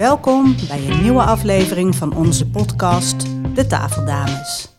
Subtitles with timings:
[0.00, 4.72] Welkom bij een nieuwe aflevering van onze podcast De Tafeldames.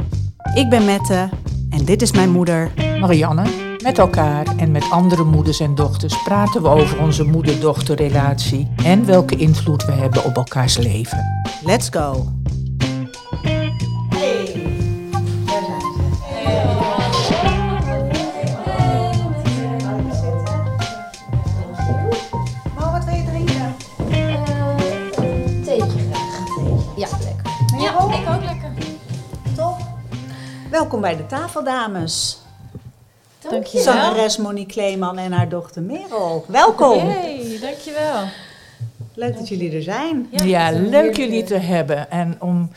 [0.54, 1.30] Ik ben Mette
[1.70, 2.72] en dit is mijn moeder.
[3.00, 3.44] Marianne,
[3.84, 9.36] met elkaar en met andere moeders en dochters praten we over onze moeder-dochterrelatie en welke
[9.36, 11.44] invloed we hebben op elkaars leven.
[11.64, 12.41] Let's go!
[30.92, 32.38] Welkom bij de Tafeldames.
[33.40, 33.94] Dankjewel.
[33.94, 36.46] Zangeres Monique Kleeman en haar dochter Merel.
[36.48, 37.00] Welkom.
[37.10, 38.24] Hey, dankjewel.
[39.14, 40.28] Leuk dat jullie er zijn.
[40.32, 42.72] Ja, leuk jullie te hebben en om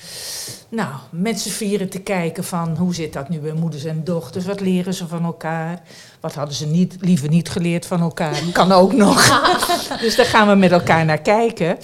[0.68, 4.44] nou, met z'n vieren te kijken van hoe zit dat nu bij moeders en dochters?
[4.44, 5.82] Wat leren ze van elkaar?
[6.20, 8.42] Wat hadden ze niet, liever niet geleerd van elkaar?
[8.52, 9.42] Kan ook nog.
[10.02, 11.78] dus daar gaan we met elkaar naar kijken.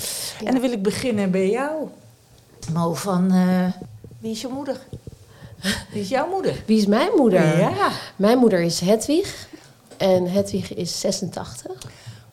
[0.44, 1.88] En dan wil ik beginnen bij jou.
[2.72, 3.84] Mo van, eh,
[4.18, 4.76] wie is je moeder?
[5.92, 6.62] Wie is jouw moeder?
[6.66, 7.58] Wie is mijn moeder?
[7.58, 7.90] Ja.
[8.16, 9.48] Mijn moeder is Hedwig.
[9.96, 11.72] En Hedwig is 86.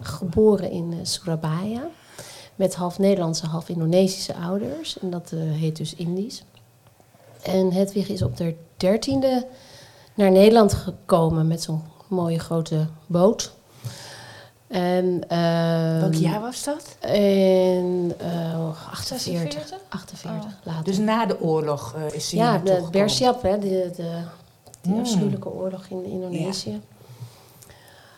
[0.02, 1.88] Geboren in eh, Surabaya.
[2.56, 5.00] Met half Nederlandse, half Indonesische ouders.
[5.00, 6.44] En dat eh, heet dus Indisch.
[7.44, 9.48] En Hedwig is op de dertiende
[10.16, 13.57] naar Nederland gekomen met zo'n mooie grote boot.
[14.68, 16.96] En, ehm, Welk jaar was dat?
[17.00, 17.18] Eh,
[18.92, 19.20] 48.
[19.20, 19.78] 46?
[19.90, 20.84] 48, later.
[20.84, 22.88] Dus na de oorlog eh, is ze hier ja, de.
[22.92, 24.22] Bersiap, hè, de, de,
[24.82, 25.00] die Mm.
[25.00, 26.82] afschuwelijke oorlog in Indonesië.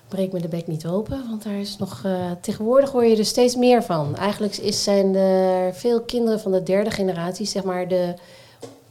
[0.07, 2.01] Breek me de bek niet open, want daar is nog...
[2.05, 4.15] eh, tegenwoordig hoor je er steeds meer van.
[4.17, 8.13] Eigenlijk is, zijn er veel kinderen van de derde generatie, zeg maar de,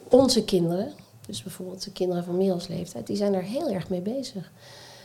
[0.09, 0.93] onze kinderen...
[1.27, 4.51] Dus bijvoorbeeld de kinderen van Merels leeftijd, die zijn er heel erg mee bezig.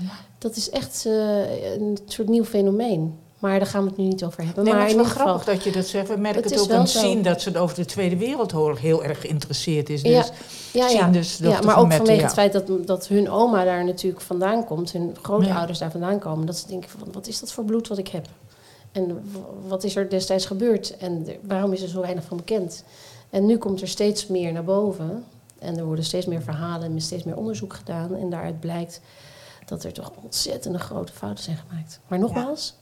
[0.04, 0.10] Ja.
[0.38, 3.18] Dat is echt eh, een soort nieuw fenomeen.
[3.44, 4.64] Maar daar gaan we het nu niet over hebben.
[4.64, 6.08] Nee, maar maar het is wel geval, grappig dat je dat zegt.
[6.08, 9.90] We merken Het ook aan zien dat ze over de Tweede Wereldoorlog heel erg geïnteresseerd
[9.90, 10.04] is.
[10.04, 10.26] Dus Ja,
[10.72, 11.04] ja, ja.
[11.04, 12.24] zien dus ja, dochter maar ook vanwege ja.
[12.24, 16.46] het feit dat, dat hun oma daar natuurlijk vandaan komt, hun grootouders daar vandaan komen,
[16.46, 18.28] dat ze denken van wat is dat voor bloed wat ik heb?
[18.92, 19.24] En
[19.68, 20.98] wat is er destijds gebeurd?
[20.98, 22.84] En waarom is er zo weinig van bekend?
[23.30, 25.24] En nu komt er steeds meer naar boven.
[25.60, 28.16] En er worden steeds meer verhalen en steeds meer onderzoek gedaan.
[28.16, 29.02] En daaruit blijkt
[29.74, 32.00] dat er toch ontzettende grote fouten zijn gemaakt.
[32.08, 32.74] Maar nogmaals,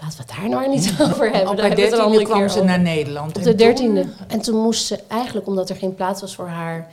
[0.00, 1.50] laten we het daar nou niet over hebben.
[1.50, 3.36] Op een dertiende kwam ze naar Nederland.
[3.36, 4.06] Op de dertiende.
[4.28, 6.90] En toen moest ze eigenlijk, omdat er geen plaats was voor haar,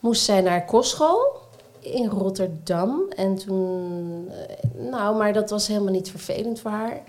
[0.00, 1.44] moest zij naar kostschool
[1.80, 3.02] in Rotterdam.
[3.16, 7.00] En toen, eh, nou, maar dat was helemaal niet vervelend voor haar.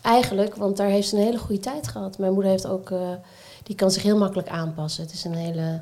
[0.00, 2.18] Eigenlijk, want daar heeft ze een hele goede tijd gehad.
[2.18, 2.98] Mijn moeder heeft ook, eh,
[3.62, 5.02] die kan zich heel makkelijk aanpassen.
[5.02, 5.80] Het is een hele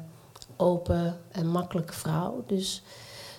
[0.56, 2.44] open en makkelijke vrouw.
[2.46, 2.82] Dus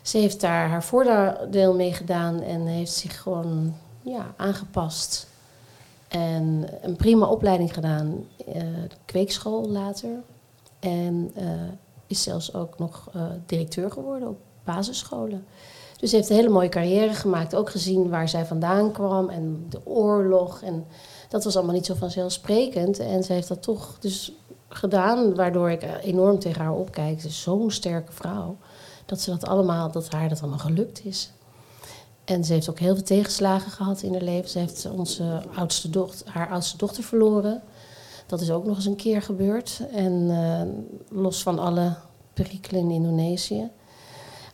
[0.07, 5.27] ze heeft daar haar voordeel mee gedaan en heeft zich gewoon ja, aangepast.
[6.07, 10.09] En een prima opleiding gedaan, de kweekschool later.
[10.79, 11.45] En eh,
[12.07, 15.45] is zelfs ook nog eh, directeur geworden op basisscholen.
[15.99, 17.55] Dus heeft een hele mooie carrière gemaakt.
[17.55, 20.61] Ook gezien waar zij vandaan kwam en de oorlog.
[20.61, 20.85] En
[21.29, 22.99] dat was allemaal niet zo vanzelfsprekend.
[22.99, 24.31] En ze heeft dat toch dus
[24.69, 27.21] gedaan, waardoor ik enorm tegen haar opkijk.
[27.21, 28.57] Ze is zo'n sterke vrouw.
[29.07, 31.31] Dat ze dat allemaal, dat haar dat allemaal gelukt is.
[32.23, 34.49] En ze heeft ook heel veel tegenslagen gehad in haar leven.
[34.49, 37.61] Ze heeft onze oudste dochter, haar oudste dochter verloren.
[38.25, 39.81] Dat is ook nog eens een keer gebeurd.
[39.91, 41.95] En eh, los van alle
[42.33, 43.69] perikelen in Indonesië.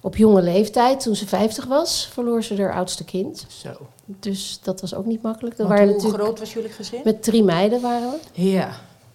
[0.02, 3.46] Op jonge leeftijd, toen ze 50 was, verloor ze haar oudste kind.
[3.48, 3.70] Zo.
[4.06, 5.58] Dus dat was ook niet makkelijk.
[5.58, 7.02] Dat waren hoe groot was jullie gezin?
[7.04, 8.42] met drie meiden waren we.
[8.42, 8.70] Ja.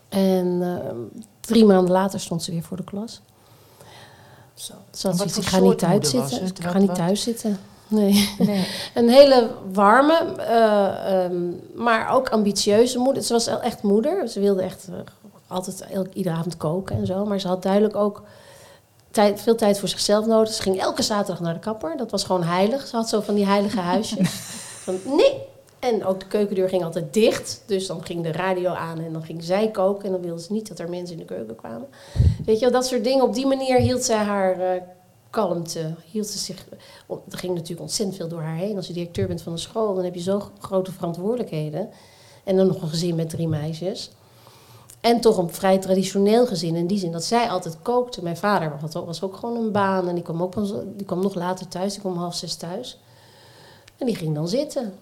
[0.09, 0.91] En eh,
[1.41, 3.20] drie maanden later stond ze weer voor de klas.
[4.58, 4.72] Zo.
[4.91, 6.46] Zoiets, voor ik ga niet thuis zitten.
[6.46, 7.58] Ik Wat- ga niet thuis zitten.
[7.88, 8.28] Nee.
[8.38, 8.66] Nee.
[8.94, 11.42] Een hele warme, eh, ehm,
[11.74, 13.22] maar ook ambitieuze moeder.
[13.22, 14.28] Ze was echt moeder.
[14.28, 14.94] Ze wilde echt eh,
[15.46, 17.24] altijd elke, iedere avond koken en zo.
[17.24, 18.22] Maar ze had duidelijk ook
[19.10, 20.52] tijd, veel tijd voor zichzelf nodig.
[20.52, 21.96] Ze ging elke zaterdag naar de kapper.
[21.96, 22.86] Dat was gewoon heilig.
[22.86, 24.30] Ze had zo van die heilige huisjes.
[24.84, 25.46] van nee.
[25.78, 27.62] En ook de keukendeur ging altijd dicht.
[27.66, 30.04] Dus dan ging de radio aan en dan ging zij koken.
[30.04, 31.88] En dan wilde ze niet dat er mensen in de keuken kwamen.
[32.44, 33.25] Weet je wel, dat soort dingen.
[33.25, 34.82] Op die manier hield zij haar eh,
[35.30, 35.94] kalmte.
[36.10, 36.66] Hield ze zich...
[37.08, 38.76] Er ging natuurlijk ontzettend veel door haar heen.
[38.76, 41.90] Als je directeur bent van een school, dan heb je zo grote verantwoordelijkheden.
[42.44, 44.10] En dan nog een gezin met drie meisjes.
[45.00, 46.76] En toch een vrij traditioneel gezin.
[46.76, 48.22] In die zin dat zij altijd kookte.
[48.22, 50.08] Mijn vader was ook gewoon een baan.
[50.08, 50.54] En die kwam, ook
[50.96, 51.92] die kwam nog later thuis.
[51.92, 53.00] Die kwam half zes thuis.
[53.96, 54.94] En die ging dan zitten.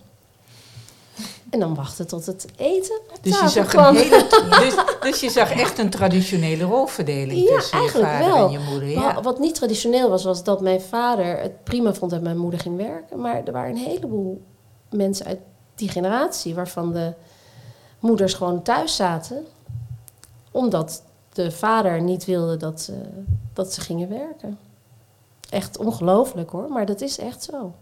[1.51, 3.97] En dan wachten tot het eten op Dus je, zag kwam.
[3.97, 4.27] een hele,
[4.65, 8.47] dus, dus je zag echt een traditionele rolverdeling Ja, tussen je vader wel.
[8.47, 8.89] en je moeder.
[8.89, 9.23] Ja.
[9.23, 12.77] Wat niet traditioneel was, was dat mijn vader het prima vond dat mijn moeder ging
[12.77, 13.21] werken.
[13.21, 14.43] Maar er waren een heleboel
[14.91, 15.39] mensen uit
[15.75, 17.13] die generatie waarvan de
[18.01, 19.47] moeders gewoon thuis zaten.
[20.51, 21.03] omdat
[21.33, 23.09] de vader niet wilde dat, ze-
[23.53, 24.59] dat ze gingen werken.
[25.51, 27.73] Echt ongelooflijk hoor, maar dat is echt zo.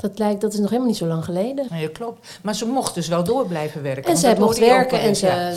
[0.00, 1.66] Dat, lijkt, dat is nog helemaal niet zo lang geleden.
[1.70, 2.38] Nee, dat klopt.
[2.42, 4.14] Maar ze mocht dus wel door blijven werken.
[4.14, 5.52] En dat mocht werken en ze, ja.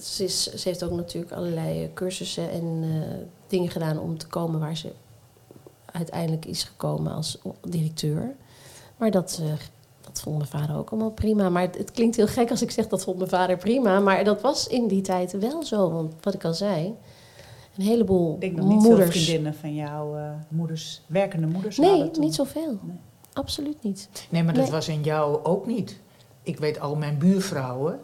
[0.00, 3.16] ze, is, ze heeft ook natuurlijk allerlei eh, cursussen en eh,
[3.46, 4.92] dingen gedaan om te komen waar ze
[5.92, 8.34] uiteindelijk is gekomen als directeur.
[8.96, 9.52] Maar dat, eh,
[10.00, 11.48] dat vond mijn vader ook allemaal prima.
[11.48, 14.00] Maar het, het klinkt heel gek als ik zeg dat vond mijn vader prima.
[14.00, 15.90] Maar dat was in die tijd wel zo.
[15.90, 16.94] Want wat ik al zei,
[17.76, 19.10] een heleboel Ik denk nog niet veel moeders.
[19.10, 22.78] vriendinnen van jouw eh, moeders, werkende moeders Nee, niet zoveel.
[22.82, 23.00] Nee.
[23.36, 24.08] Absoluut niet.
[24.28, 24.72] Nee, maar dat Nee.
[24.72, 25.98] was in jou ook niet.
[26.42, 28.00] Ik weet al mijn buurvrouwen,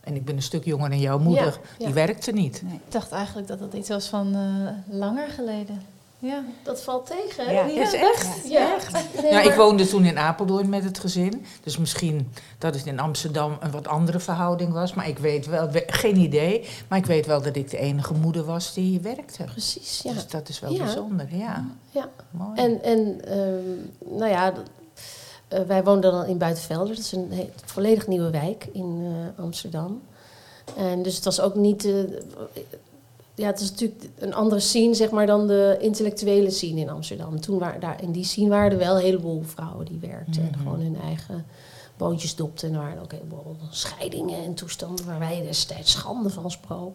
[0.00, 1.84] en ik ben een stuk jonger dan jouw moeder, Ja, ja.
[1.84, 2.62] die werkte niet.
[2.64, 2.74] Nee.
[2.74, 5.82] Ik dacht eigenlijk dat dat iets was van eh, langer geleden.
[6.24, 6.42] Ja.
[6.62, 7.52] Dat valt tegen.
[7.52, 7.62] Ja.
[7.66, 8.48] Dat is echt.
[8.48, 8.76] Ja.
[9.22, 11.44] Nee, Ja, ik woonde toen in Apeldoorn met het gezin.
[11.62, 14.94] Dus misschien dat het in Amsterdam een wat andere verhouding was.
[14.94, 16.68] Maar ik weet wel, we- geen idee.
[16.88, 19.44] Maar ik weet wel dat ik de enige moeder was die werkte.
[19.44, 20.12] Precies, ja.
[20.12, 20.84] Dus dat is wel Ja.
[20.84, 21.64] bijzonder, ja.
[21.90, 22.08] Ja.
[22.30, 22.60] Mooi.
[22.60, 24.52] En, en ehm, nou ja,
[25.48, 26.88] eh, wij woonden dan in Buitenveld.
[26.88, 30.02] Dat is een he- volledig nieuwe wijk in eh, Amsterdam.
[30.76, 31.88] En dus het was ook niet...
[33.34, 36.90] eh, ja, het is natuurlijk een andere scene zeg maar, dan de intellectuele scene in
[36.90, 37.40] Amsterdam.
[37.40, 40.42] Toen waren daar, in die scene waren er wel een heleboel vrouwen die werkten.
[40.42, 40.58] En Mhm.
[40.58, 41.44] gewoon hun eigen
[41.96, 42.68] boontjes dopten.
[42.68, 46.92] En er waren ook een heleboel scheidingen en toestanden waar wij destijds schande van spraken.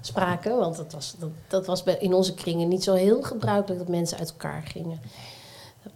[0.00, 3.88] spraken want dat was, dat, dat was in onze kringen niet zo heel gebruikelijk dat
[3.88, 5.00] mensen uit elkaar gingen.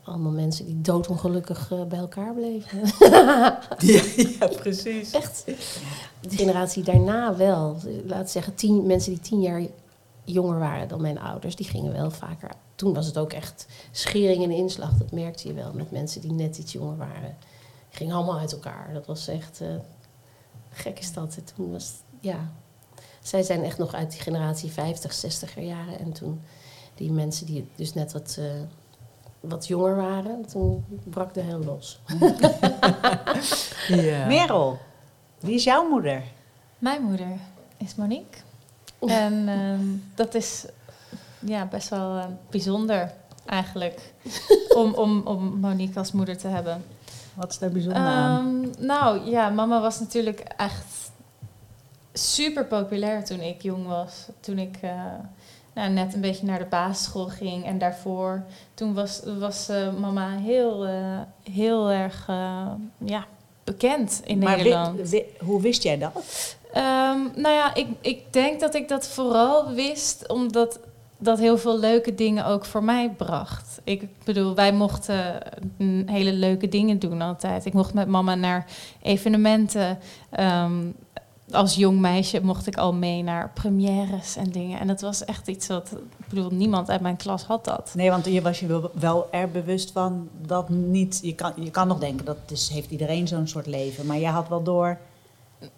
[0.04, 2.78] Allemaal mensen die doodongelukkig eh, bij elkaar bleven.
[3.92, 4.02] ja,
[4.40, 5.10] ja, precies.
[5.10, 5.44] Echt.
[6.20, 7.76] De generatie daarna wel.
[8.06, 9.62] Laat zeggen, tien, mensen die tien jaar
[10.24, 12.50] jonger waren dan mijn ouders, die gingen wel vaker.
[12.74, 14.92] Toen was het ook echt schering en inslag.
[14.92, 17.36] Dat merkte je wel met mensen die net iets jonger waren.
[17.88, 18.90] Die gingen allemaal uit elkaar.
[18.92, 19.60] Dat was echt.
[19.60, 19.68] eh,
[20.70, 21.36] gek is dat.
[21.36, 21.92] En Toen was.
[22.20, 22.50] Ja.
[23.22, 25.98] Zij zijn echt nog uit die generatie 50, 60er jaren.
[25.98, 26.40] En toen
[26.94, 28.36] die mensen die dus net wat.
[28.38, 28.44] eh,
[29.48, 31.98] wat jonger waren, toen brak de hel los.
[33.88, 34.26] Ja.
[34.26, 34.78] Merel,
[35.40, 36.22] wie is jouw moeder?
[36.78, 37.36] Mijn moeder
[37.76, 38.38] is Monique.
[39.06, 40.64] En ehm, dat is
[41.38, 43.12] ja, best wel eh, bijzonder
[43.46, 44.12] eigenlijk.
[44.76, 46.84] om, om, om Monique als moeder te hebben.
[47.34, 48.70] Wat is daar bijzonder aan?
[48.74, 51.12] Ehm, nou ja, mama was natuurlijk echt
[52.12, 54.26] super populair toen ik jong was.
[54.40, 55.04] Toen ik eh,
[55.74, 57.64] nou, net een beetje naar de basisschool ging.
[57.64, 58.42] En daarvoor,
[58.74, 61.20] toen was, was eh, mama heel, eh,
[61.52, 62.66] heel erg eh,
[62.98, 63.26] ja,
[63.64, 65.22] bekend in maar Nederland.
[65.38, 66.56] hoe wist jij dat?
[66.72, 70.78] Ehm, nou ja, ik, ik denk dat ik dat vooral wist omdat
[71.18, 73.80] dat heel veel leuke dingen ook voor mij bracht.
[73.84, 75.40] Ik bedoel, wij mochten
[75.76, 77.64] mm, hele leuke dingen doen altijd.
[77.64, 78.66] Ik mocht met mama naar
[79.02, 79.98] evenementen.
[80.30, 80.80] Ehm,
[81.50, 84.80] als jong meisje mocht ik al mee naar premières en dingen.
[84.80, 87.92] En dat was echt iets wat, ik bedoel, niemand uit mijn klas had dat.
[87.94, 91.18] Nee, want je was je wel, er bewust van dat niet.
[91.22, 94.06] Je kan, je kan nog denken dat is, heeft iedereen zo'n soort leven.
[94.06, 94.98] Maar jij had wel door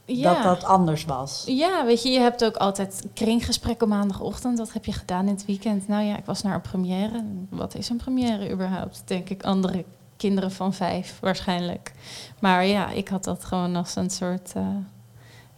[0.07, 1.43] dat dat anders was.
[1.47, 4.59] Ja, weet je, je hebt ook altijd kringgesprekken maandagochtend.
[4.59, 5.89] Wat heb je gedaan in het weekend?
[5.89, 7.25] Nou ja, ik was naar een première.
[7.51, 9.03] Wat is een première überhaupt?
[9.05, 9.85] Denk ik andere
[10.17, 11.93] kinderen van vijf waarschijnlijk.
[12.41, 14.53] Maar ja, ik had dat gewoon als een soort...
[14.55, 14.67] eh,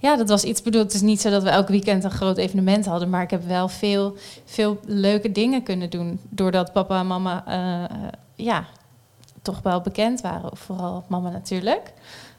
[0.01, 0.85] ja, dat was iets bedoeld.
[0.85, 3.11] Het is niet zo dat we elk weekend een groot evenement hadden.
[3.11, 6.21] Maar ik heb wel veel, veel leuke dingen kunnen doen.
[6.29, 8.65] Doordat papa en mama eh, ja,
[9.43, 10.57] toch wel bekend waren.
[10.57, 11.93] Vooral mama natuurlijk.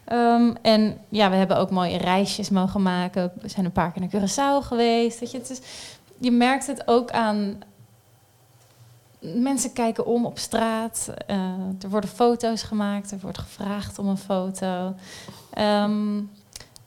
[0.04, 3.32] Ehm, en ja, we hebben ook mooie reisjes mogen maken.
[3.40, 5.20] We zijn een paar keer naar Curaçao geweest.
[5.20, 5.60] Weet je, het is,
[6.18, 7.62] je merkt het ook aan.
[9.20, 11.12] Mensen kijken om op straat.
[11.26, 11.36] Eh,
[11.82, 13.10] er worden foto's gemaakt.
[13.10, 14.94] Er wordt gevraagd om een foto.
[15.50, 16.16] Ehm,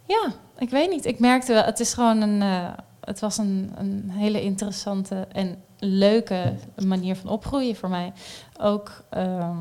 [0.05, 1.05] ja, ik weet niet.
[1.05, 2.41] Ik merkte wel, het is gewoon een.
[2.41, 2.67] eh,
[3.03, 6.53] het was een, een hele interessante en leuke
[6.85, 8.13] manier van opgroeien voor mij.
[8.59, 9.57] Ook, ehm,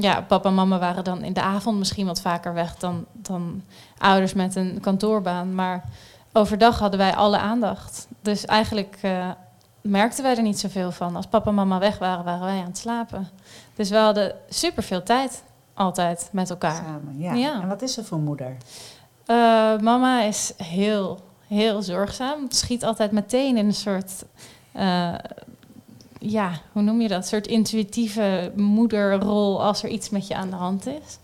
[0.00, 3.62] ja, papa en mama waren dan in de avond misschien wat vaker weg dan, dan
[3.98, 5.54] ouders met een kantoorbaan.
[5.54, 5.84] Maar
[6.32, 8.08] overdag hadden wij alle aandacht.
[8.22, 9.30] Dus eigenlijk eh,
[9.80, 11.16] merkten wij er niet zoveel van.
[11.16, 13.28] Als papa en mama weg waren, waren wij aan het slapen.
[13.74, 15.42] Dus we hadden superveel tijd,
[15.74, 16.82] altijd met elkaar.
[16.84, 17.32] Samen, ja.
[17.32, 17.62] Ja.
[17.62, 18.56] En wat is er voor moeder?
[19.28, 22.46] Eh, mama is heel, heel zorgzaam.
[22.48, 24.24] Schiet altijd meteen in een soort,
[24.72, 25.14] eh,
[26.18, 27.18] ja, hoe noem je dat?
[27.18, 31.18] Een soort intuïtieve moederrol als er iets met je aan de hand is.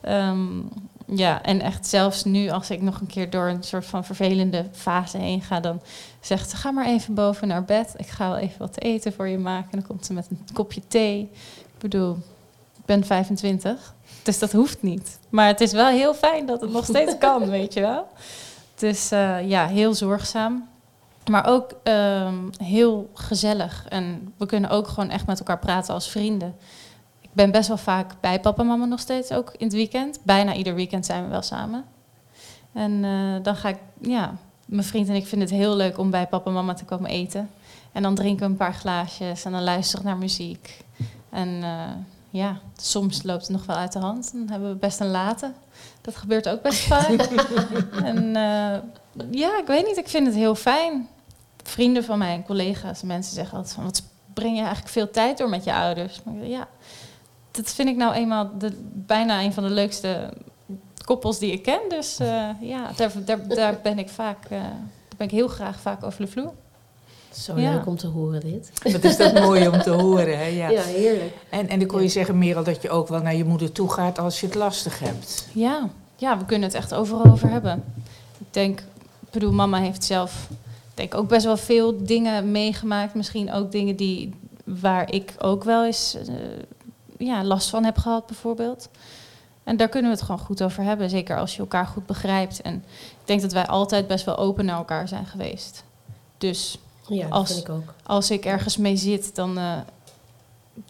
[0.00, 0.60] Ehm,
[1.06, 4.66] ja, en echt zelfs nu, als ik nog een keer door een soort van vervelende
[4.72, 5.80] fase heen ga, dan
[6.20, 7.94] zegt ze: Ga maar even boven naar bed.
[7.96, 9.72] Ik ga wel even wat te eten voor je maken.
[9.72, 11.20] En dan komt ze met een kopje thee.
[11.60, 12.12] Ik bedoel,
[12.76, 13.94] ik ben 25.
[14.22, 15.18] Dus dat hoeft niet.
[15.28, 18.08] Maar het is wel heel fijn dat het nog steeds kan, weet je wel.
[18.74, 20.68] Dus uh, ja, heel zorgzaam.
[21.30, 23.86] Maar ook um, heel gezellig.
[23.88, 26.54] En we kunnen ook gewoon echt met elkaar praten als vrienden.
[27.20, 30.18] Ik ben best wel vaak bij papa en mama nog steeds, ook in het weekend.
[30.22, 31.84] Bijna ieder weekend zijn we wel samen.
[32.72, 34.34] En uh, dan ga ik, ja,
[34.66, 37.10] mijn vriend en ik vinden het heel leuk om bij papa en mama te komen
[37.10, 37.50] eten.
[37.92, 40.84] En dan drinken we een paar glaasjes en dan luisteren we naar muziek.
[41.30, 41.82] En uh,
[42.30, 44.32] ja, soms loopt het nog wel uit de hand.
[44.32, 45.52] Dan hebben we best een late.
[46.00, 47.08] Dat gebeurt ook best vaak.
[48.04, 48.76] en uh,
[49.30, 51.08] ja, ik weet niet, ik vind het heel fijn.
[51.62, 53.84] Vrienden van mij en collega's, mensen zeggen altijd van...
[53.84, 54.02] wat
[54.34, 56.22] breng je eigenlijk veel tijd door met je ouders?
[56.22, 56.68] Maar ja,
[57.50, 60.32] dat vind ik nou eenmaal de, bijna een van de leukste
[61.04, 61.80] koppels die ik ken.
[61.88, 64.60] Dus uh, ja, daar, daar, daar, ben ik vaak, uh,
[65.16, 66.52] ben ik heel graag vaak over de vloer.
[67.32, 68.92] Zo leuk om te horen dit.
[68.92, 70.46] Wat is dat mooi om te horen, hè?
[70.46, 71.34] Ja, ja heerlijk.
[71.48, 72.10] En, en dan kon je ja.
[72.10, 74.98] zeggen, Merel, dat je ook wel naar je moeder toe gaat als je het lastig
[74.98, 75.48] hebt.
[75.52, 77.84] Ja, ja we kunnen het echt overal over hebben.
[78.38, 78.80] Ik denk,
[79.20, 80.48] ik bedoel, mama heeft zelf
[81.00, 83.14] denk ook best wel veel dingen meegemaakt.
[83.14, 84.34] Misschien ook dingen die,
[84.64, 86.34] waar ik ook wel eens uh,
[87.18, 88.88] ja, last van heb gehad, bijvoorbeeld.
[89.64, 91.10] En daar kunnen we het gewoon goed over hebben.
[91.10, 92.62] Zeker als je elkaar goed begrijpt.
[92.62, 92.74] En
[93.20, 95.84] ik denk dat wij altijd best wel open naar elkaar zijn geweest.
[96.38, 96.78] Dus
[97.10, 97.94] ja, als, ik ook.
[98.02, 99.80] als ik ergens mee zit, dan, uh,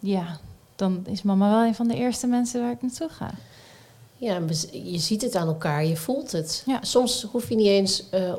[0.01, 0.39] ja,
[0.77, 3.31] dan is mama wel een van de eerste mensen waar ik naartoe ga.
[4.17, 6.63] Ja, je ziet het aan elkaar, je voelt het.
[6.67, 6.79] Ja.
[6.83, 8.33] Soms hoef je niet eens uh,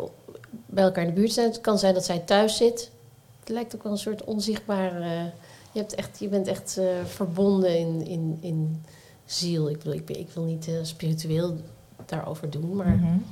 [0.65, 1.47] bij elkaar in de buurt te zijn.
[1.47, 2.91] Het kan zijn dat zij thuis zit.
[3.39, 4.99] Het lijkt ook wel een soort onzichtbaar.
[4.99, 5.23] Uh,
[5.71, 8.83] je, hebt echt, je bent echt verbonden in, in, in
[9.25, 9.69] ziel.
[9.69, 11.57] Ik wil, ik, ik wil niet spiritueel
[12.05, 13.25] daarover doen, maar mm -hmm.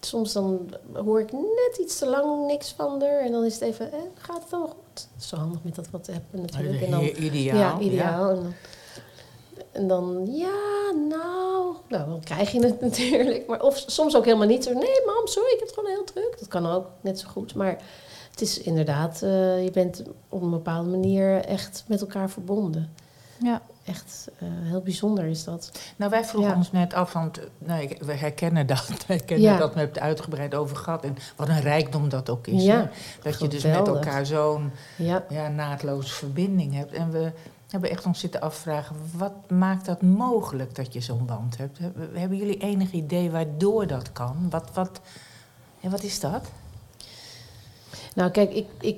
[0.00, 3.62] Soms dan hoor ik net iets te lang niks van haar en dan is het
[3.62, 5.08] even, eh, gaat het allemaal goed?
[5.12, 6.82] Het is zo handig met dat wat te hebben natuurlijk.
[6.82, 7.56] En dan, ideaal.
[7.56, 8.34] Ja, ideaal.
[8.34, 8.36] Ja.
[8.36, 8.54] En, dan,
[9.72, 13.46] en dan, ja, nou, nou, dan krijg je het natuurlijk.
[13.46, 16.04] Maar of soms ook helemaal niet zo, nee mam, sorry, ik heb het gewoon heel
[16.04, 16.36] druk.
[16.38, 17.82] Dat kan ook net zo goed, maar
[18.30, 22.94] het is inderdaad, uh, je bent op een bepaalde manier echt met elkaar verbonden.
[23.40, 25.72] Ja echt uh, heel bijzonder is dat.
[25.96, 26.56] Nou, wij vroegen Ja.
[26.56, 28.86] ons net af, want nee, we herkennen dat.
[29.06, 29.56] We herkennen Ja.
[29.56, 31.04] dat, we hebben het uitgebreid over gehad.
[31.04, 32.64] En wat een rijkdom dat ook is.
[32.64, 32.90] Ja?
[33.22, 36.92] Dat je dus met elkaar zo'n Ja, ja, naadloze verbinding hebt.
[36.92, 37.32] En we
[37.70, 41.78] hebben echt ons zitten afvragen, wat maakt dat mogelijk dat je zo'n band hebt?
[41.78, 44.46] Hebben- Hebben jullie enig idee waardoor dat kan?
[44.50, 45.00] Wat, wat,
[45.80, 46.50] ja, wat is dat?
[48.14, 48.96] nou kijk, ik, ik,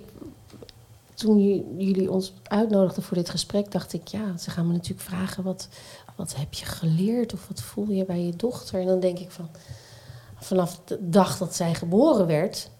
[1.20, 5.42] toen jullie ons uitnodigden voor dit gesprek, dacht ik, ja, ze gaan me natuurlijk vragen,
[5.42, 5.68] wat,
[6.16, 8.80] wat heb je geleerd of wat voel je bij je dochter?
[8.80, 9.48] En dan denk ik van,
[10.38, 12.70] vanaf de dag dat zij geboren werd,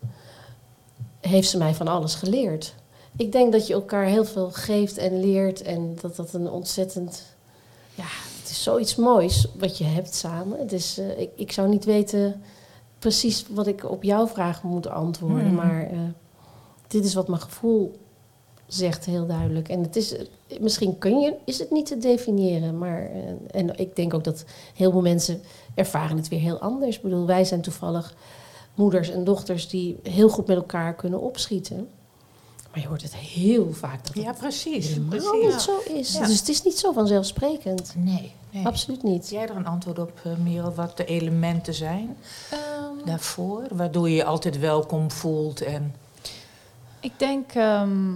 [1.20, 2.74] heeft ze mij van alles geleerd.
[3.16, 7.22] Ik denk dat je elkaar heel veel geeft en leert en dat dat een ontzettend,
[7.94, 8.06] ja,
[8.40, 10.58] het is zoiets moois wat je hebt samen.
[10.58, 12.42] Het is, eh, ik, ik zou niet weten
[12.98, 15.54] precies wat ik op jouw vraag moet antwoorden, Hmm.
[15.54, 15.98] maar eh,
[16.86, 17.98] dit is wat mijn gevoel
[18.74, 19.68] zegt heel duidelijk.
[19.68, 20.14] En het is,
[20.60, 23.20] misschien kun je, is het niet te definiëren, maar eh,
[23.60, 25.40] en ik denk ook dat heel veel mensen
[25.74, 26.96] ervaren het weer heel anders.
[26.96, 28.14] Ik bedoel, wij zijn toevallig
[28.74, 31.88] moeders en dochters die heel goed met elkaar kunnen opschieten.
[32.70, 34.98] Maar je hoort het heel vaak dat het Ja, precies.
[35.08, 35.30] precies.
[35.42, 36.12] niet zo is.
[36.12, 36.26] Ja.
[36.26, 37.94] Dus het is niet zo vanzelfsprekend.
[37.96, 38.66] Nee, nee.
[38.66, 39.22] Absoluut niet.
[39.30, 42.16] Heb jij er een antwoord op, eh, Merel, wat de elementen zijn
[43.04, 43.62] daarvoor?
[43.70, 45.94] Waardoor je je altijd welkom voelt en...
[47.00, 48.14] Ik denk, ehm,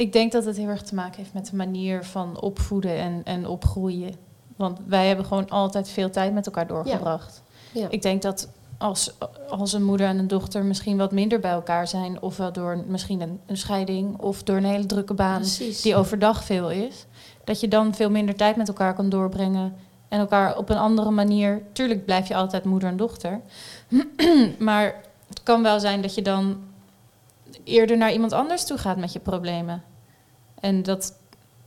[0.00, 3.20] ik denk dat het heel erg te maken heeft met de manier van opvoeden en,
[3.24, 4.14] en opgroeien.
[4.56, 7.42] Want wij hebben gewoon altijd veel tijd met elkaar doorgebracht.
[7.72, 7.86] Ja.
[7.90, 9.12] Ik denk dat als,
[9.48, 13.20] als een moeder en een dochter misschien wat minder bij elkaar zijn, ofwel door misschien
[13.20, 15.82] een, een scheiding of door een hele drukke baan Precies.
[15.82, 17.06] die overdag veel is,
[17.44, 19.74] dat je dan veel minder tijd met elkaar kan doorbrengen
[20.08, 21.62] en elkaar op een andere manier.
[21.72, 23.40] Tuurlijk blijf je altijd moeder en dochter,
[24.58, 26.58] maar het kan wel zijn dat je dan
[27.64, 29.82] eerder naar iemand anders toe gaat met je problemen.
[30.60, 31.12] En dat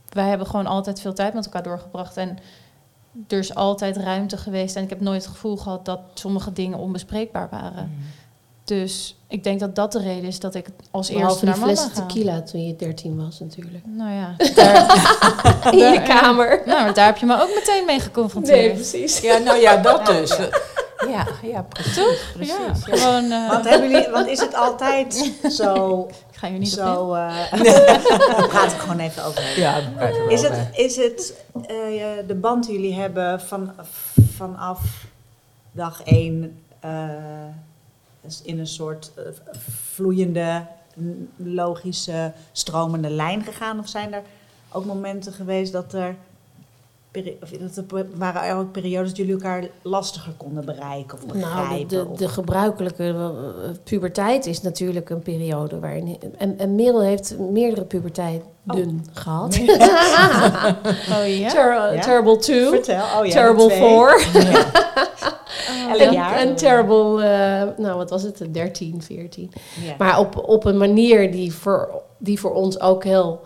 [0.08, 2.38] wij hebben gewoon altijd veel tijd met elkaar doorgebracht en
[3.28, 6.78] er is altijd ruimte geweest en ik heb nooit het gevoel gehad dat sommige dingen
[6.78, 7.92] onbespreekbaar waren.
[8.64, 11.66] Dus ik denk dat dat de reden is dat ik als Behalve eerste naar mama
[11.72, 12.06] fles ga.
[12.06, 13.84] tequila toen je 13 was natuurlijk.
[13.86, 16.62] Nou ja, daar, In je kamer.
[16.66, 18.74] nou, daar heb je me ook meteen mee geconfronteerd.
[18.74, 19.20] precies.
[19.20, 20.36] Ja, nou ja, dat dus.
[21.08, 22.24] Ja, ja precies.
[22.34, 23.30] precies ja, gewoon.
[23.30, 26.06] eh, Want, hebben jullie, want is het altijd zo...
[26.44, 26.94] ga hier niet op in.
[26.94, 27.50] zo eh
[28.36, 29.58] daar praat ik gewoon even over.
[29.58, 29.80] Ja,
[30.28, 33.72] Is het, is het eh, de band die jullie hebben van,
[34.36, 35.06] vanaf
[35.72, 37.08] dag één eh,
[38.20, 39.12] is in een soort
[39.92, 40.66] vloeiende,
[41.36, 43.78] logische, stromende lijn gegaan?
[43.78, 44.22] Of zijn er
[44.72, 46.16] ook momenten geweest dat er
[47.42, 51.66] of dat er waren er ook periodes dat jullie elkaar lastiger konden bereiken of begrijpen?
[51.66, 56.18] Nou, de, de, of- de gebruikelijke eh, puberteit is natuurlijk een periode waarin...
[56.38, 58.42] En, en Merel heeft meerdere puberteiten
[59.12, 59.58] gehad.
[61.12, 61.48] Oh ja?
[61.48, 62.00] Ter- Ja?
[62.00, 63.04] Terrible 2, Vertel.
[63.18, 64.42] Oh ja, Terrible de twee.
[65.94, 69.50] 4 Elk en, Terrible, eh, nou wat was het, 13, 14.
[69.84, 69.94] Ja.
[69.98, 73.40] Maar op, op een manier die voor, die voor ons ook heel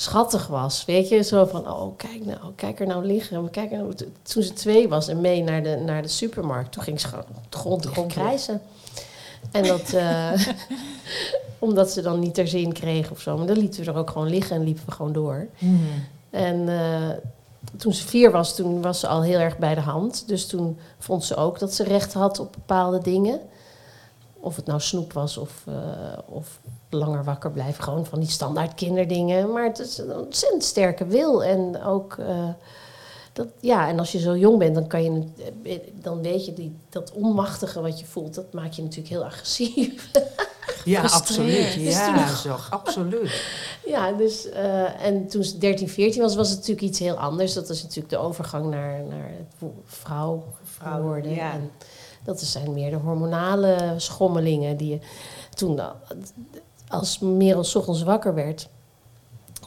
[0.00, 0.84] schattig was.
[0.84, 3.50] Weet je, zo van, oh kijk nou, kijk er nou liggen.
[3.50, 3.94] Kijk er nou.
[4.22, 7.24] Toen ze twee was en mee naar de, naar de supermarkt, toen ging ze gewoon
[7.28, 8.12] op de grond.
[9.50, 10.32] En dat, eh,
[11.58, 13.36] omdat ze dan niet ter zin kreeg of zo.
[13.36, 15.46] Maar dan lieten we er ook gewoon liggen en liepen we gewoon door.
[15.58, 15.74] Mhm.
[16.30, 17.16] En eh,
[17.76, 20.24] toen ze vier was, toen was ze al heel erg bij de hand.
[20.26, 23.40] Dus toen vond ze ook dat ze recht had op bepaalde dingen.
[24.48, 25.74] Of het nou snoep was of, eh,
[26.26, 27.82] of langer wakker blijven.
[27.84, 29.52] Gewoon van die standaard kinderdingen.
[29.52, 31.44] Maar het is een ontzettend sterke wil.
[31.44, 32.16] En ook...
[32.18, 32.48] eh,
[33.32, 35.24] dat, ja, en als je zo jong bent, dan, kan je,
[35.94, 40.10] dan weet je die, dat onmachtige wat je voelt, dat maakt je natuurlijk heel agressief.
[40.84, 41.74] Ja, absoluut.
[41.74, 43.42] Ja, zo, absoluut.
[43.86, 47.52] Ja, dus, eh, en toen ze 13, 14 was, was het natuurlijk iets heel anders.
[47.52, 51.34] Dat is natuurlijk de overgang naar, naar het vrouw Vrouw, worden.
[51.34, 51.52] ja.
[51.52, 51.70] En
[52.28, 54.98] dat zijn meer de hormonale schommelingen die je
[55.54, 55.96] toen, al-
[56.88, 58.68] als Merel 's ochtends wakker werd,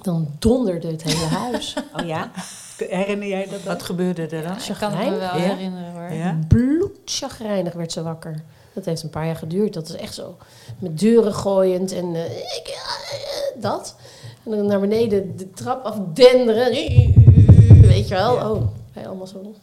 [0.02, 1.76] dan donderde het hele huis.
[2.00, 2.32] Oh ja?
[2.78, 3.64] Herinner jij dat?
[3.64, 4.56] Wat gebeurde er dan?
[4.58, 5.36] Ik kan me wel Ja?
[5.38, 6.12] herinneren hoor.
[6.12, 6.40] Ja?
[6.48, 8.44] Bloedchagrijnig werd ze wakker.
[8.74, 9.74] Dat heeft een paar jaar geduurd.
[9.74, 10.38] Dat is echt zo.
[10.80, 13.96] Met deuren gooiend en eh, ik, eh, dat.
[14.44, 16.72] En dan naar beneden de trap afdenderen.
[17.82, 18.36] Weet je wel.
[18.36, 18.52] Ja.
[18.52, 18.62] Oh,
[18.94, 19.54] wij allemaal zo.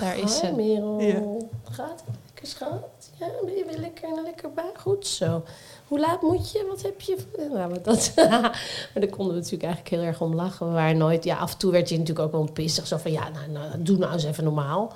[0.00, 0.52] Daar is ze.
[0.56, 1.00] Merel.
[1.00, 1.22] Ja.
[1.70, 3.10] Gaat het lekker, schat?
[3.18, 4.72] Ja, ben je weer lekker en lekker bij?
[4.76, 5.42] Goed zo.
[5.88, 6.66] Hoe laat moet je?
[6.68, 7.16] Wat heb je?
[7.36, 10.66] Nou, maar, dat, maar daar konden we natuurlijk eigenlijk heel erg om lachen.
[10.68, 11.24] We waren nooit...
[11.24, 12.86] Ja, af en toe werd je natuurlijk ook wel pissig.
[12.86, 14.92] Zo van, ja, nou, nou doe nou eens even normaal.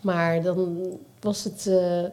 [0.00, 0.78] Maar dan
[1.20, 1.66] was het...
[1.66, 2.04] eh,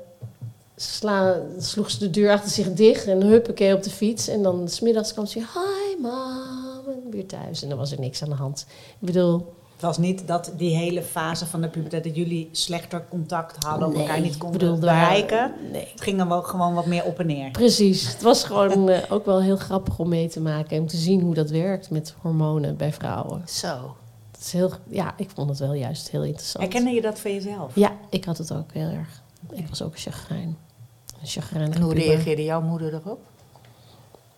[0.76, 4.28] sla, sloeg ze de deur achter zich dicht en huppakee op de fiets.
[4.28, 7.64] En dan smiddags kwam ze weer, hi mam, en weer thuis.
[7.64, 8.66] En dan was er niks aan de hand.
[9.00, 13.06] Ik bedoel, Het was niet dat die hele fase van de puberteit dat jullie slechter
[13.10, 15.54] contact hadden of elkaar niet konden bereiken.
[15.72, 17.52] Nee, Het ging wel gewoon wat meer op en neer.
[17.52, 18.08] Precies.
[18.08, 20.98] Het was gewoon eh, ook wel heel grappig om mee te maken en om te
[20.98, 23.42] zien hoe dat werkt met hormonen bij vrouwen.
[23.48, 23.96] Zo.
[24.32, 26.64] Het is heel, ja, ik vond het wel juist heel interessant.
[26.64, 27.76] Herkende je dat van jezelf?
[27.76, 29.22] Ja, ik had het ook heel erg.
[29.52, 30.58] Ik was ook een chagrijn.
[31.22, 32.08] Een chagrijnige En hoe puber.
[32.08, 33.20] reageerde jouw moeder erop?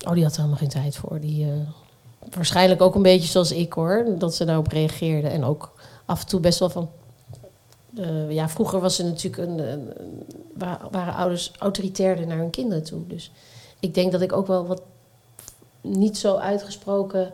[0.07, 1.19] Oh, die had er helemaal geen tijd voor.
[1.19, 1.51] Die, eh,
[2.35, 5.27] waarschijnlijk ook een beetje zoals ik hoor, dat ze daarop reageerde.
[5.27, 5.71] En ook
[6.05, 6.89] af en toe best wel van.
[7.97, 12.49] eh, ja, vroeger was ze natuurlijk een, een- een- wa- waren ouders autoritairder naar hun
[12.49, 13.07] kinderen toe.
[13.07, 13.31] Dus
[13.79, 14.81] ik denk dat ik ook wel wat
[15.81, 17.31] niet zo uitgesproken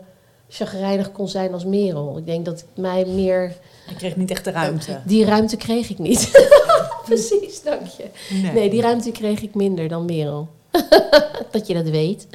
[0.49, 2.17] chagrijnig kon zijn als Merel.
[2.17, 3.55] Ik denk dat ik mij meer...
[3.89, 4.99] Je kreeg niet echt de ruimte.
[5.05, 6.47] Die ruimte kreeg ik niet.
[7.05, 8.05] Precies, dank je.
[8.53, 10.47] Nee, die ruimte kreeg ik minder dan Merel.
[11.51, 12.27] dat je dat weet.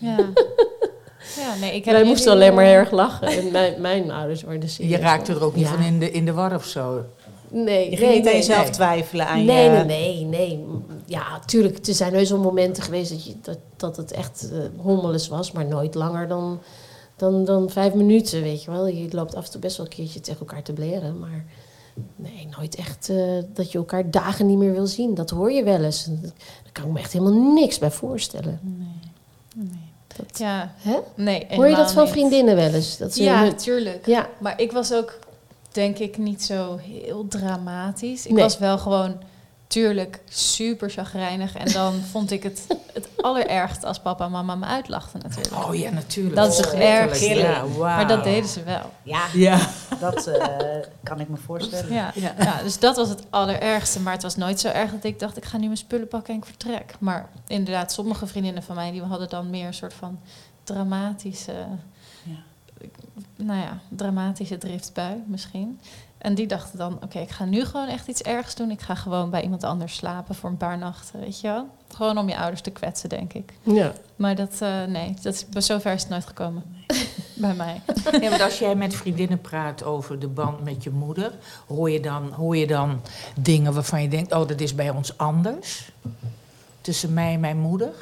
[0.00, 0.16] Ja.
[1.36, 3.26] ja, nee, ik Wij moesten alleen maar heel erg lachen.
[3.28, 4.76] En mijn, mijn ouders serieus.
[4.76, 5.72] Je raakte er ook niet Ja.
[5.72, 7.04] van in de, in de war of zo.
[7.50, 8.70] Nee, Je ging nee, niet aan nee, jezelf nee.
[8.70, 9.84] twijfelen aan Nee, je...
[9.84, 10.64] nee, nee, nee.
[11.06, 11.86] Ja, tuurlijk.
[11.86, 15.52] Er zijn heus wel momenten geweest dat, je, dat, dat het echt eh hommeles was.
[15.52, 16.60] Maar nooit langer dan,
[17.16, 18.86] dan, dan vijf minuten, weet je wel.
[18.86, 21.18] Je loopt af en toe best wel een keertje tegen elkaar te bleren.
[21.18, 21.44] Maar
[22.16, 23.16] nee, nooit echt eh,
[23.54, 25.14] dat je elkaar dagen niet meer wil zien.
[25.14, 26.06] Dat hoor je wel eens.
[26.06, 28.60] En Daar kan ik me echt helemaal niks bij voorstellen.
[28.62, 28.86] Nee.
[29.54, 29.83] nee.
[30.16, 30.96] Dat, Ja, hè?
[31.14, 31.46] nee.
[31.50, 32.96] Hoor je dat van vriendinnen wel eens?
[32.96, 34.06] Dat ze Ja, hun- tuurlijk.
[34.06, 35.18] ja, Maar ik was ook,
[35.72, 38.26] denk ik, niet zo heel dramatisch.
[38.26, 38.42] Ik Nee.
[38.42, 39.16] was wel gewoon,
[39.74, 41.54] tuurlijk, super chagrijnig.
[41.56, 45.66] En dan vond ik het het allerergst als papa en mama me uitlachten natuurlijk.
[45.66, 46.36] Oh ja, natuurlijk.
[46.36, 47.22] Dat is toch Verschrikkelijk.
[47.22, 47.56] erg?
[47.56, 47.96] Ja, wauw.
[47.96, 48.92] Maar dat deden ze wel.
[49.02, 49.58] Ja, Ja.
[50.00, 50.46] dat eh,
[51.02, 51.92] kan ik me voorstellen.
[51.92, 52.34] Ja, Ja.
[52.38, 52.62] ja.
[52.62, 54.00] dus dat was het allerergste.
[54.00, 56.34] Maar het was nooit zo erg dat ik dacht, ik ga nu mijn spullen pakken
[56.34, 56.94] en ik vertrek.
[56.98, 60.20] Maar inderdaad, sommige vriendinnen van mij, die hadden dan meer een soort van
[60.64, 61.52] dramatische...
[62.22, 62.36] Ja.
[63.36, 65.80] Nou ja, dramatische driftbui misschien.
[66.24, 68.70] En die dachten dan, oké, ik ga nu gewoon echt iets ergs doen.
[68.70, 71.68] Ik ga gewoon bij iemand anders slapen voor een paar nachten, weet je wel.
[71.88, 73.52] Gewoon om je ouders te kwetsen, denk ik.
[73.62, 73.92] ja.
[74.16, 76.84] Maar dat, eh, nee, dat is, bij zover is het nooit gekomen.
[77.34, 77.80] bij mij.
[78.20, 81.32] Ja, want als jij met vriendinnen praat over de band met je moeder,
[81.66, 83.00] hoor je dan, hoor je dan
[83.40, 85.92] dingen waarvan je denkt, oh, dat is bij ons anders?
[86.80, 87.92] Tussen mij en mijn moeder?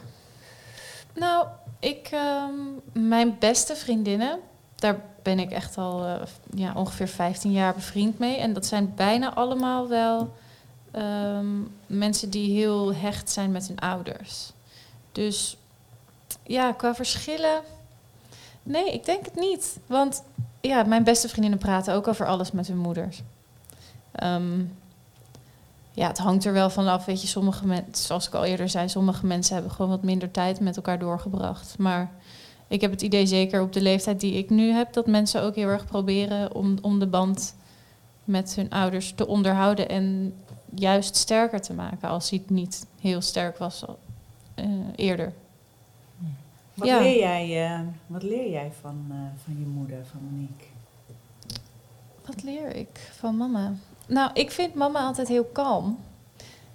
[1.14, 1.46] Nou,
[1.78, 2.54] ik, ehm,
[2.92, 4.38] mijn beste vriendinnen,
[4.74, 6.20] daar ben ik echt al eh,
[6.54, 8.36] ja, ongeveer 15 jaar bevriend mee.
[8.36, 10.34] En dat zijn bijna allemaal wel
[10.90, 11.46] ehm,
[11.86, 14.52] mensen die heel hecht zijn met hun ouders.
[15.12, 15.56] Dus
[16.42, 17.60] ja, qua verschillen.
[18.62, 19.78] Nee, ik denk het niet.
[19.86, 20.22] Want
[20.60, 23.22] ja, mijn beste vriendinnen praten ook over alles met hun moeders.
[24.12, 24.60] Ehm,
[25.92, 27.04] ja, het hangt er wel vanaf.
[27.04, 30.30] Weet je, sommige mensen, zoals ik al eerder zei, sommige mensen hebben gewoon wat minder
[30.30, 31.78] tijd met elkaar doorgebracht.
[31.78, 32.10] Maar
[32.72, 35.54] ik heb het idee, zeker op de leeftijd die ik nu heb, dat mensen ook
[35.54, 37.54] heel erg proberen om, om de band
[38.24, 40.34] met hun ouders te onderhouden en
[40.74, 43.84] juist sterker te maken als hij niet heel sterk was
[44.56, 44.64] uh,
[44.96, 45.32] eerder.
[46.74, 47.00] Wat, Ja.
[47.00, 50.66] leer, jij, eh, wat leer jij van, eh, van je moeder, van Monique?
[52.26, 53.72] Wat leer ik van mama?
[54.06, 55.98] Nou, ik vind mama altijd heel kalm.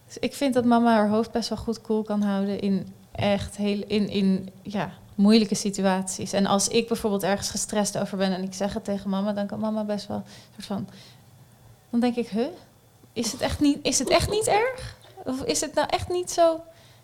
[0.05, 3.57] Dus ik vind dat mama haar hoofd best wel goed koel kan houden in echt
[3.57, 6.34] heel in, in ja, moeilijke situaties.
[6.34, 9.47] En als ik bijvoorbeeld ergens gestrest over ben en ik zeg het tegen mama, dan
[9.47, 10.88] kan mama best wel een soort van.
[11.89, 12.47] Dan denk ik, huh?
[13.13, 14.95] Is het echt niet, is het echt niet erg?
[15.25, 16.60] Of is het nou echt niet zo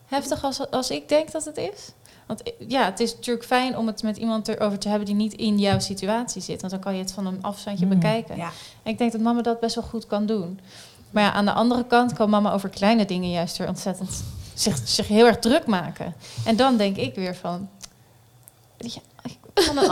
[0.05, 1.91] heftig als, als ik denk dat het is?
[2.25, 5.33] Want ja, het is natuurlijk fijn om het met iemand erover te hebben die niet
[5.33, 6.61] in jouw situatie zit.
[6.61, 7.99] Want dan kan je het van een afstandje Hmm.
[7.99, 8.37] bekijken.
[8.37, 8.51] Ja.
[8.83, 10.59] En ik denk dat mama dat best wel goed kan doen.
[11.11, 14.23] Maar ja, aan de andere kant kan mama over kleine dingen juist weer ontzettend
[14.53, 16.15] zich, zich heel erg druk maken.
[16.45, 17.69] En dan denk ik weer van.
[18.83, 19.01] Ja,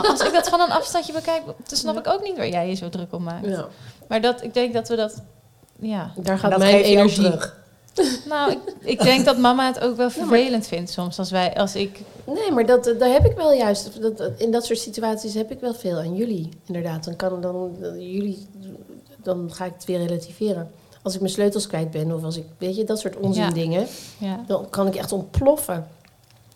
[0.02, 2.74] als ik dat van een afstandje bekijk, dan snap ik ook niet waar jij je
[2.74, 3.46] zo druk om maakt.
[3.46, 3.68] Ja.
[4.08, 5.22] Maar dat, ik denk dat we dat.
[5.80, 7.22] Ja, Daar gaat dat mijn energie.
[7.24, 7.60] terug.
[8.28, 11.74] nou, ik, ik denk dat mama het ook wel vervelend vindt soms als wij, als
[11.74, 12.00] ik.
[12.24, 14.00] Nee, maar dat, daar heb ik wel juist.
[14.02, 16.48] Dat, dat- in dat soort situaties heb ik wel veel aan jullie.
[16.66, 17.04] Inderdaad.
[17.04, 18.46] Dan kan dan, dan jullie.
[19.22, 20.70] Dan ga ik het weer relativeren.
[21.02, 22.44] Als ik mijn sleutels kwijt ben of als ik.
[22.58, 23.50] Weet je, dat soort onzin Ja.
[23.50, 23.86] dingen.
[24.18, 25.88] Ja, Dan kan ik echt ontploffen.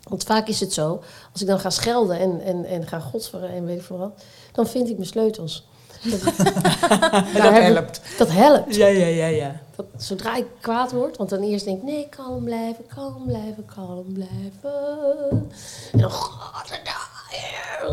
[0.09, 1.03] Want vaak is het zo.
[1.33, 4.23] Als ik dan ga schelden en, en, en ga godsveren en weet ik veel wat.
[4.53, 5.66] Dan vind ik mijn sleutels.
[6.03, 8.01] Dat, ik- helpt.
[8.19, 8.75] dat helpt.
[8.75, 9.61] Ja, ja, ja, ja.
[9.77, 13.64] Dat, zodra ik kwaad word, want dan eerst denk ik, nee, kalm blijven, kalm blijven,
[13.75, 15.49] kalm blijven.
[15.92, 16.11] En dan,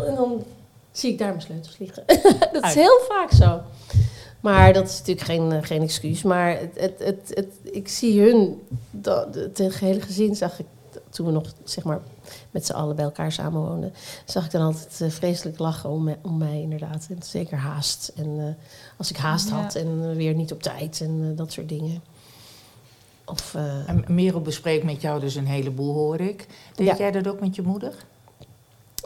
[0.08, 0.44] en dan
[0.92, 2.04] zie ik daar mijn sleutels liggen.
[2.54, 3.62] dat is heel vaak zo.
[4.40, 6.24] Maar dat is natuurlijk geen, eh, geen excuus.
[6.24, 10.66] Maar het, het, het, het, ik zie hun, dat, het hele gezin zag ik,
[11.14, 12.00] toen we nog zeg maar
[12.52, 13.94] met z'n allen bij elkaar samenwoonden,
[14.26, 17.08] zag ik dan altijd eh, vreselijk lachen om, me- om mij inderdaad.
[17.10, 18.12] En zeker haast.
[18.16, 18.64] En eh,
[18.98, 19.56] als ik haast Ja.
[19.62, 22.04] had en eh, weer niet op tijd en dat soort dingen.
[23.26, 23.56] Of,
[23.88, 26.48] En Merel bespreekt met jou dus een heleboel, hoor ik.
[26.76, 26.96] Deed Ja.
[26.98, 27.94] jij dat ook met je moeder?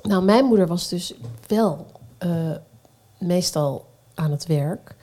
[0.01, 1.13] nou, mijn moeder was dus
[1.47, 1.85] wel
[3.17, 4.95] meestal aan het werk.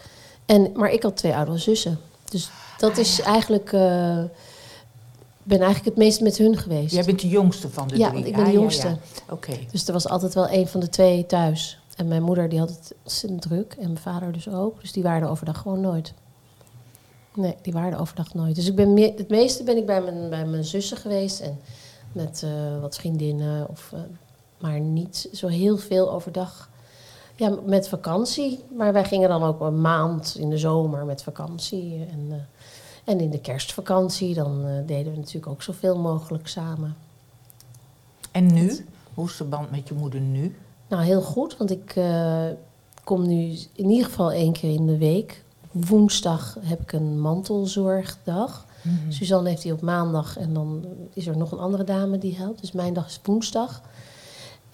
[0.47, 1.99] En, maar ik had twee oudere zussen.
[2.25, 3.73] Dus dat Ah, is eigenlijk...
[5.45, 6.95] ben eigenlijk het meest met hun geweest.
[6.95, 8.13] Jij bent de jongste van de ja, drie.
[8.23, 8.89] want ik ben Ah, de ja, jongste.
[8.89, 8.99] ja.
[9.31, 9.53] Oké.
[9.71, 11.79] Dus er was altijd wel een van de twee thuis.
[11.97, 13.73] En mijn moeder die had het ontzettend druk.
[13.79, 14.81] En mijn vader dus ook.
[14.81, 16.13] Dus die waren er overdag gewoon nooit.
[17.35, 18.55] Nee, die waren er overdag nooit.
[18.55, 21.41] Dus ik ben meer, het meeste ben ik bij mijn, bij mijn zussen geweest.
[21.41, 21.59] En
[22.13, 23.69] met eh, wat vriendinnen.
[23.69, 24.01] Of, eh,
[24.59, 26.71] maar niet zo heel veel overdag.
[27.37, 28.65] Ja, met vakantie.
[28.77, 32.07] Maar wij gingen dan ook een maand in de zomer met vakantie.
[32.11, 32.37] En, eh,
[33.05, 36.97] en in de kerstvakantie dan eh, deden we natuurlijk ook zoveel mogelijk samen.
[38.31, 38.87] En nu?
[39.15, 40.57] Hoe is de band met je moeder nu?
[40.89, 42.47] Nou, heel goed, want ik eh,
[43.05, 45.45] kom nu in ieder geval één keer in de week.
[45.71, 48.67] Woensdag heb ik een mantelzorgdag.
[48.83, 49.11] Mhm.
[49.11, 52.61] Suzanne heeft die op maandag en dan is er nog een andere dame die helpt.
[52.61, 53.83] Dus mijn dag is woensdag.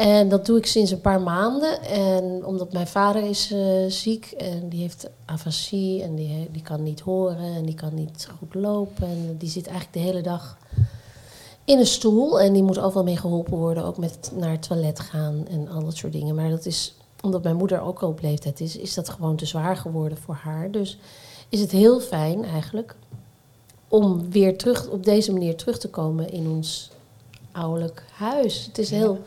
[0.01, 1.83] En dat doe ik sinds een paar maanden.
[1.83, 6.83] En omdat mijn vader is eh, ziek en die heeft afasie en die, die kan
[6.83, 9.07] niet horen en die kan niet goed lopen.
[9.07, 10.59] En die zit eigenlijk de hele dag
[11.65, 13.85] in een stoel en die moet overal mee geholpen worden.
[13.85, 16.35] Ook met naar het toilet gaan en al dat soort dingen.
[16.35, 19.47] Maar dat is, omdat mijn moeder ook al op leeftijd is, is dat gewoon te
[19.47, 20.71] zwaar geworden voor haar.
[20.71, 20.99] Dus
[21.49, 22.97] is het heel fijn eigenlijk
[23.89, 26.91] om weer terug op deze manier terug te komen in ons
[27.53, 28.67] ouderlijk huis.
[28.67, 29.19] Het is heel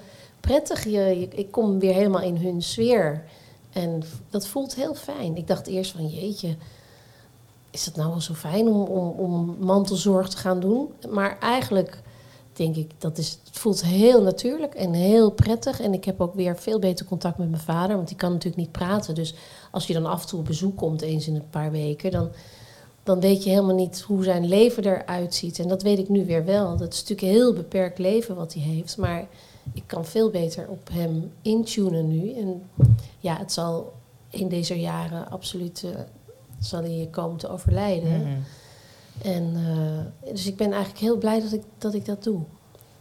[0.47, 0.83] prettig.
[0.83, 3.23] Je, ik kom weer helemaal in hun sfeer.
[3.71, 5.35] En dat voelt heel fijn.
[5.35, 6.55] Ik dacht eerst van jeetje,
[7.71, 10.89] is het nou wel zo fijn om, om, om mantelzorg te gaan doen?
[11.09, 12.01] Maar eigenlijk
[12.53, 15.79] denk ik, dat is, het voelt heel natuurlijk en heel prettig.
[15.79, 18.61] En ik heb ook weer veel beter contact met mijn vader, want die kan natuurlijk
[18.61, 19.15] niet praten.
[19.15, 19.33] Dus
[19.71, 22.29] als je dan af en toe op bezoek komt, eens in een paar weken, dan,
[23.03, 25.59] dan weet je helemaal niet hoe zijn leven eruit ziet.
[25.59, 26.77] En dat weet ik nu weer wel.
[26.77, 29.27] Dat is natuurlijk een heel beperkt leven wat hij heeft, maar
[29.73, 32.33] ik kan veel beter op hem intunen nu.
[32.33, 32.69] En
[33.19, 33.93] ja, het zal
[34.29, 35.99] in deze jaren absoluut eh,
[36.59, 38.21] zal hij komen te overlijden.
[38.21, 38.37] Mhm.
[39.21, 42.41] En, eh, dus ik ben eigenlijk heel blij dat ik, dat ik dat doe,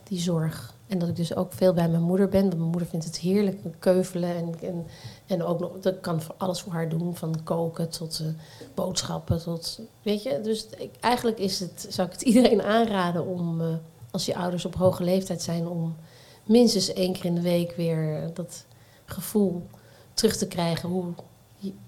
[0.02, 0.74] die zorg.
[0.86, 2.40] En dat ik dus ook veel bij mijn moeder ben.
[2.40, 4.36] Want mijn moeder vindt het heerlijk, keuvelen.
[4.36, 4.86] En, en,
[5.26, 7.16] en ook nog, dat kan voor alles voor haar doen.
[7.16, 8.26] Van koken tot eh,
[8.74, 10.40] boodschappen tot, weet je.
[10.42, 13.62] Dus ik, eigenlijk is het, zou ik het iedereen aanraden om,
[14.10, 15.68] als je ouders op hoge leeftijd zijn...
[15.68, 15.94] om
[16.44, 18.64] minstens één keer in de week weer dat
[19.04, 19.66] gevoel
[20.14, 21.04] terug te krijgen hoe,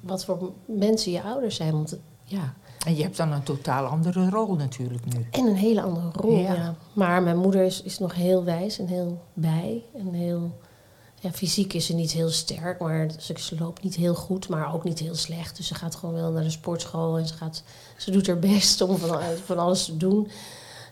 [0.00, 1.72] wat voor mensen je ouders zijn.
[1.72, 2.54] Want ja,
[2.86, 5.26] En je hebt dan een totaal andere rol natuurlijk nu.
[5.30, 6.36] en een hele andere rol.
[6.36, 6.54] Ja.
[6.54, 6.74] Ja.
[6.92, 9.82] Maar mijn moeder is, is nog heel wijs en heel bij.
[9.94, 10.58] En heel,
[11.20, 14.74] ja, fysiek is ze niet heel sterk, maar ze, ze loopt niet heel goed, maar
[14.74, 15.56] ook niet heel slecht.
[15.56, 17.62] Dus ze gaat gewoon wel naar de sportschool en ze, gaat,
[17.96, 20.28] ze doet haar best om van, van alles te doen.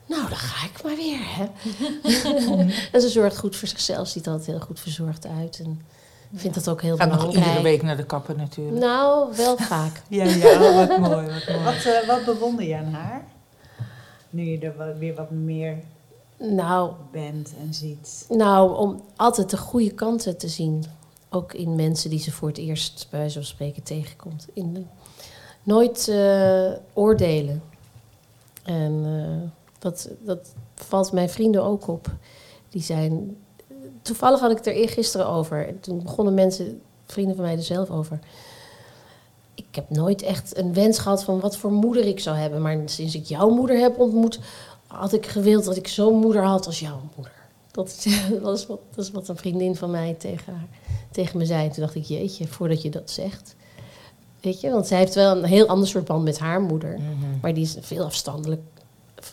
[0.06, 1.44] Nou, dan ga ik maar weer, hè.
[2.92, 5.60] en ze zorgt goed voor zichzelf, ziet er altijd heel goed verzorgd uit.
[5.64, 5.82] En
[6.34, 7.46] vindt dat ook heel Gaat nog belangrijk.
[7.46, 8.78] iedere week naar de kapper natuurlijk.
[8.78, 10.02] Nou, wel vaak.
[10.08, 11.64] Ja, ja, wat mooi, wat mooi.
[11.64, 13.24] Wat, eh, wat bewonder je aan haar?
[14.30, 15.78] Nu je er wat- weer wat meer
[16.38, 18.26] Nou, bent en ziet.
[18.28, 20.84] Nou, om altijd de goede kanten te zien.
[21.30, 24.46] Ook in mensen die ze voor het eerst bij van spreken tegenkomt.
[24.52, 24.82] In de-
[25.62, 27.62] nooit eh, oordelen.
[28.62, 29.50] En eh,
[29.82, 32.10] dat, dat valt mijn vrienden ook op.
[32.68, 33.36] Die zijn.
[34.02, 35.68] Toevallig had ik het er eergisteren over.
[35.68, 38.18] En Toen begonnen mensen, vrienden van mij, er zelf over.
[39.54, 42.62] Ik heb nooit echt een wens gehad van wat voor moeder ik zou hebben.
[42.62, 44.40] Maar sinds ik jouw moeder heb ontmoet,
[44.86, 47.32] had ik gewild dat ik zo'n moeder had als jouw moeder.
[47.70, 50.68] Dat is, dat, is wat, dat is wat een vriendin van mij tegen, haar,
[51.10, 51.70] tegen me zei.
[51.70, 53.54] Toen dacht ik, jeetje, voordat je dat zegt.
[54.40, 56.98] Weet je, want zij heeft wel een heel ander soort band met haar moeder.
[56.98, 57.40] Mhm.
[57.40, 58.60] Maar die is veel afstandelijk,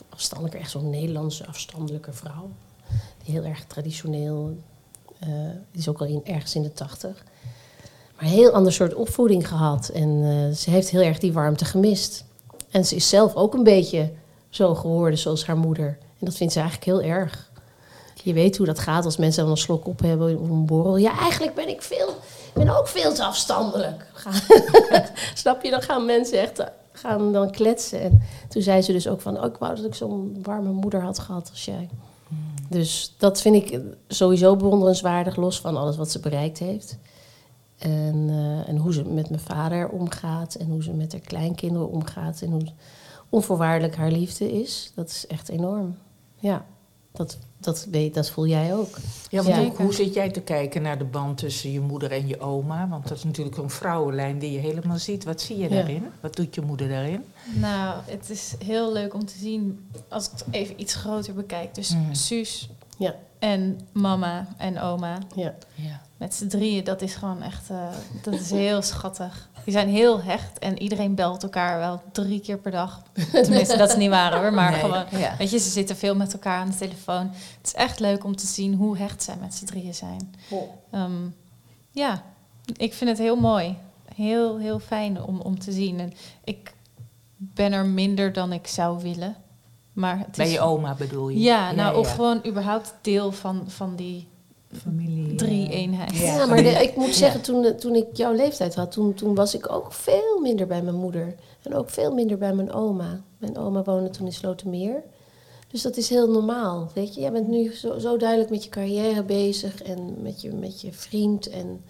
[0.10, 2.50] afstandelijker, echt zo'n Nederlandse afstandelijke vrouw.
[3.24, 4.58] Heel erg traditioneel,
[5.20, 5.28] eh,
[5.72, 7.24] die is ook al in, ergens in de tachtig.
[8.16, 9.90] Maar een heel ander soort opvoeding gehad.
[9.90, 12.26] En eh, ze heeft heel erg die warmte gemist.
[12.70, 14.12] En ze is zelf ook een beetje
[14.50, 15.98] zo geworden zoals haar moeder.
[16.20, 17.50] En dat vindt ze eigenlijk heel erg.
[18.24, 20.98] Je weet hoe dat gaat als mensen dan een slok op hebben of een borrel.
[20.98, 22.16] Ja, eigenlijk ben ik veel,
[22.54, 24.06] ben ook veel te afstandelijk.
[25.34, 25.70] Snap je?
[25.70, 26.64] Dan gaan mensen echt
[27.00, 28.02] gaan dan kletsen.
[28.02, 31.02] En toen zei ze dus ook van, oh, ik wou dat ik zo'n warme moeder
[31.02, 31.90] had gehad als jij.
[32.70, 36.98] Dus dat vind ik sowieso bewonderenswaardig, los van alles wat ze bereikt heeft.
[37.78, 41.90] En, eh, en hoe ze met mijn vader omgaat en hoe ze met haar kleinkinderen
[41.90, 42.62] omgaat en hoe
[43.30, 44.92] onvoorwaardelijk haar liefde is.
[44.96, 45.96] Dat is echt enorm.
[46.36, 46.66] Ja,
[47.12, 48.98] dat, dat, weet, dat voel jij ook.
[49.30, 49.62] Ja, want Ja.
[49.64, 52.88] hoe, hoe zit jij te kijken naar de band tussen je moeder en je oma?
[52.88, 55.24] Want dat is natuurlijk een vrouwenlijn die je helemaal ziet.
[55.24, 55.70] Wat zie je Ja.
[55.70, 56.04] daarin?
[56.22, 57.24] Wat doet je moeder daarin?
[57.54, 61.76] Nou, het is heel leuk om te zien, als ik het even iets groter bekijk.
[61.76, 62.14] Dus Mhm.
[62.14, 63.16] Suus Ja.
[63.40, 65.18] en mama en oma.
[65.36, 65.56] Ja.
[65.76, 66.02] Ja.
[66.20, 67.88] Met z'n drieën, dat is gewoon echt, eh,
[68.22, 69.50] dat is heel schattig.
[69.64, 73.02] Die zijn heel hecht en iedereen belt elkaar wel drie keer per dag.
[73.32, 75.06] Tenminste, dat is niet waar hoor, maar Nee, gewoon...
[75.10, 75.36] ja.
[75.38, 77.28] Weet je, ze zitten veel met elkaar aan de telefoon.
[77.28, 80.36] Het is echt leuk om te zien hoe hecht zij met z'n drieën zijn.
[80.92, 81.28] Ehm,
[81.92, 82.24] ja,
[82.78, 83.78] ik vind het heel mooi.
[84.16, 86.00] Heel, heel fijn om, om te zien.
[86.00, 86.74] En ik
[87.38, 89.36] ben er minder dan ik zou willen.
[89.94, 91.40] Maar het Bij is, je oma bedoel je?
[91.40, 92.00] Ja, nou, ja.
[92.00, 94.28] of gewoon überhaupt deel van, van die
[94.82, 95.36] Familie.
[95.36, 96.16] drie eh, eenheid.
[96.18, 96.24] Ja.
[96.38, 99.36] Ja, maar de- ik moet zeggen, toen, eh, toen ik jouw leeftijd had, toen, toen
[99.36, 101.36] was ik ook veel minder bij mijn moeder.
[101.64, 103.22] En ook veel minder bij mijn oma.
[103.38, 105.04] Mijn oma woonde toen in Slotermeer.
[105.68, 107.22] Dus dat is heel normaal, weet je.
[107.22, 110.94] Jij bent nu zo, zo duidelijk met je carrière bezig en met je, met je
[110.94, 111.84] vriend en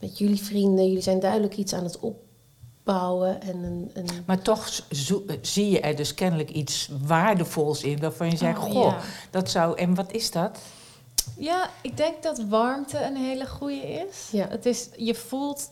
[0.00, 0.86] met jullie vrienden.
[0.86, 3.90] Jullie zijn duidelijk iets aan het opbouwen en een...
[3.94, 8.58] een Maar toch zo- zie je er dus kennelijk iets waardevols in waarvan je zegt:
[8.58, 8.98] Oh, Goh, ja.
[9.30, 9.78] dat zou.
[9.78, 10.58] En wat is dat?
[11.38, 14.28] Ja, ik denk dat warmte een hele goede is.
[14.32, 14.46] Ja.
[14.48, 14.88] Het is.
[14.96, 15.70] Je voelt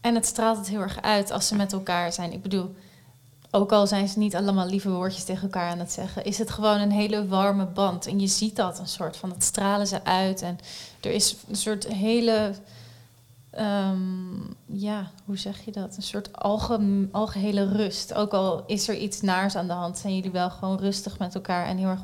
[0.00, 2.32] en het straalt het heel erg uit als ze met elkaar zijn.
[2.32, 2.74] Ik bedoel,
[3.50, 6.50] ook al zijn ze niet allemaal lieve woordjes tegen elkaar aan het zeggen, is het
[6.50, 8.06] gewoon een hele warme band.
[8.06, 10.42] En je ziet dat een soort van, het stralen ze uit.
[10.42, 10.58] En
[11.00, 12.54] er is een soort hele,
[13.50, 15.96] ehm, ja, hoe zeg je dat?
[15.96, 18.14] Een soort alge, algehele rust.
[18.14, 21.34] Ook al is er iets naars aan de hand, zijn jullie wel gewoon rustig met
[21.34, 22.02] elkaar en heel erg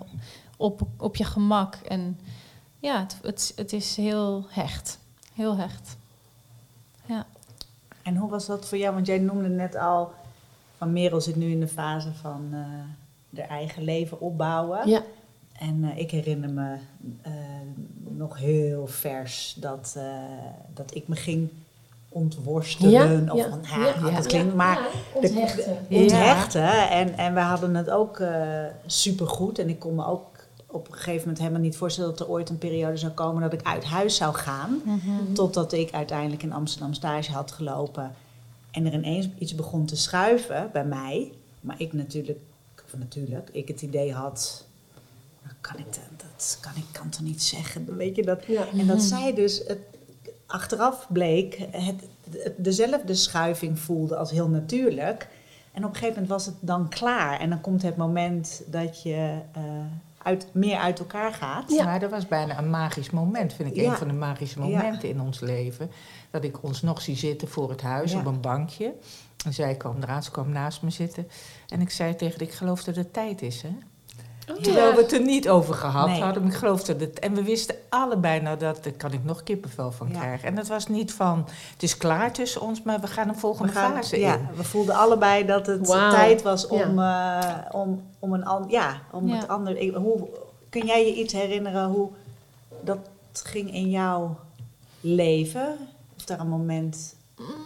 [0.57, 1.75] op, op je gemak.
[1.75, 2.19] En
[2.81, 4.99] ja, het, het, het is heel hecht.
[5.35, 5.97] Heel hecht.
[7.07, 7.27] Ja.
[8.03, 8.95] En hoe was dat voor jou?
[8.95, 10.13] Want jij noemde net al,
[10.79, 12.59] van Merel zit nu in de fase van eh
[13.41, 14.89] haar eigen leven opbouwen.
[14.89, 15.03] ja,
[15.59, 16.77] En eh, ik herinner me
[17.23, 17.33] eh,
[18.03, 20.05] nog heel vers dat, eh,
[20.75, 21.49] dat ik me ging
[22.09, 23.25] ontworstelen.
[23.25, 24.79] Ja, of ja, van, ja, ja, dat klinkt ja, maar
[25.13, 25.79] onthechten.
[25.89, 26.91] de- onthechten.
[26.91, 29.59] En, en we hadden het ook eh supergoed.
[29.59, 30.27] En ik kon me ook
[30.71, 33.53] op een gegeven moment helemaal niet voorstellen dat er ooit een periode zou komen dat
[33.53, 34.83] ik uit huis zou gaan.
[35.35, 38.15] Totdat ik uiteindelijk in Amsterdam stage had gelopen.
[38.71, 41.33] En er ineens iets begon te schuiven bij mij.
[41.61, 42.39] Maar ik natuurlijk,
[42.87, 44.67] of natuurlijk, ik het idee had.
[45.43, 47.97] "Nou, Kan ik dat, dat kan ik kan toch niet zeggen.
[47.97, 48.45] Weet je dat?
[48.47, 48.65] Ja.
[48.79, 49.79] En dat zij dus het,
[50.47, 51.95] achteraf bleek het,
[52.31, 55.29] het- dezelfde schuiving voelde als heel natuurlijk.
[55.73, 57.41] En op een gegeven moment was het dan klaar.
[57.41, 59.63] En dan komt het moment dat je eh,
[60.23, 61.71] uit, meer uit elkaar gaat.
[61.71, 61.85] Ja.
[61.85, 63.77] Maar dat was bijna een magisch moment, vind ik.
[63.77, 63.91] Ja.
[63.91, 65.91] Een van de magische momenten in ons leven.
[66.31, 68.95] Dat ik ons nog zie zitten voor het huis op een bankje.
[69.45, 71.29] En zij kwam eraan, ze kwam naast me zitten.
[71.69, 73.77] En ik zei tegen haar, ik geloof dat het tijd is, hè?
[74.57, 76.21] Oh, Terwijl we het er niet over gehad Nee.
[76.23, 76.45] hadden.
[76.47, 77.19] Ik geloof dat het...
[77.19, 80.19] En we wisten allebei, nou, dat, daar kan ik nog kippenvel van Ja.
[80.19, 80.49] krijgen.
[80.49, 83.73] En dat was niet van, het is klaar tussen ons, maar we gaan een volgende
[83.73, 84.49] gaan- fase ja, in.
[84.57, 87.39] we voelden allebei dat het tijd was om, eh,
[87.71, 89.35] om, om, een, an, ja, om Ja.
[89.37, 89.77] het ander.
[89.77, 90.29] ik- Hoe,
[90.69, 92.09] kun jij je iets herinneren hoe
[92.81, 92.99] dat
[93.33, 94.37] ging in jouw
[95.01, 95.77] leven?
[96.17, 97.15] Of daar een moment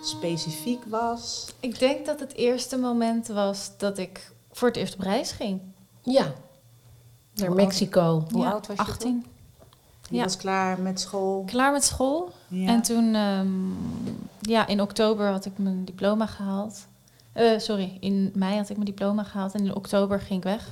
[0.02, 1.46] specifiek was?
[1.60, 5.60] Ik denk dat het eerste moment was dat ik voor het eerst op reis ging.
[6.02, 6.32] Ja,
[7.34, 8.24] naar Hoe Mexico.
[8.30, 9.24] Hoe Ja, oud was je 18.
[10.08, 10.22] Je Ja.
[10.22, 11.42] was klaar met school.
[11.46, 12.32] Klaar met school.
[12.48, 12.68] Ja.
[12.68, 13.48] En toen, ehm,
[14.40, 16.86] ja, in oktober had ik mijn diploma gehaald.
[17.32, 19.54] Eh, sorry, in mei had ik mijn diploma gehaald.
[19.54, 20.68] En in oktober ging ik weg.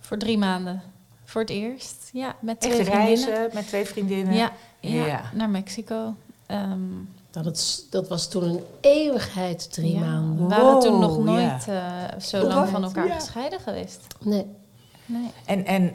[0.00, 0.82] Voor drie maanden.
[1.24, 2.08] Voor het eerst.
[2.12, 3.26] Ja, met twee Echt vriendinnen.
[3.28, 4.34] reizen met twee vriendinnen?
[4.34, 5.20] Ja, ja, Ja.
[5.34, 6.14] naar Mexico.
[6.46, 6.78] Ehm,
[7.30, 10.48] Dat, het, dat was toen een eeuwigheid, drie ja, maanden.
[10.48, 14.00] We waren toen nog nooit eh, zo lang van elkaar gescheiden geweest.
[14.20, 14.46] Nee.
[15.06, 15.30] Nee.
[15.44, 15.92] En, en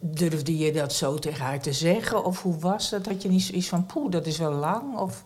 [0.00, 2.24] durfde je dat zo tegen haar te zeggen?
[2.24, 3.06] Of hoe was dat?
[3.06, 4.98] Had je niet zoiets van, poeh, dat is wel lang?
[4.98, 5.24] Of...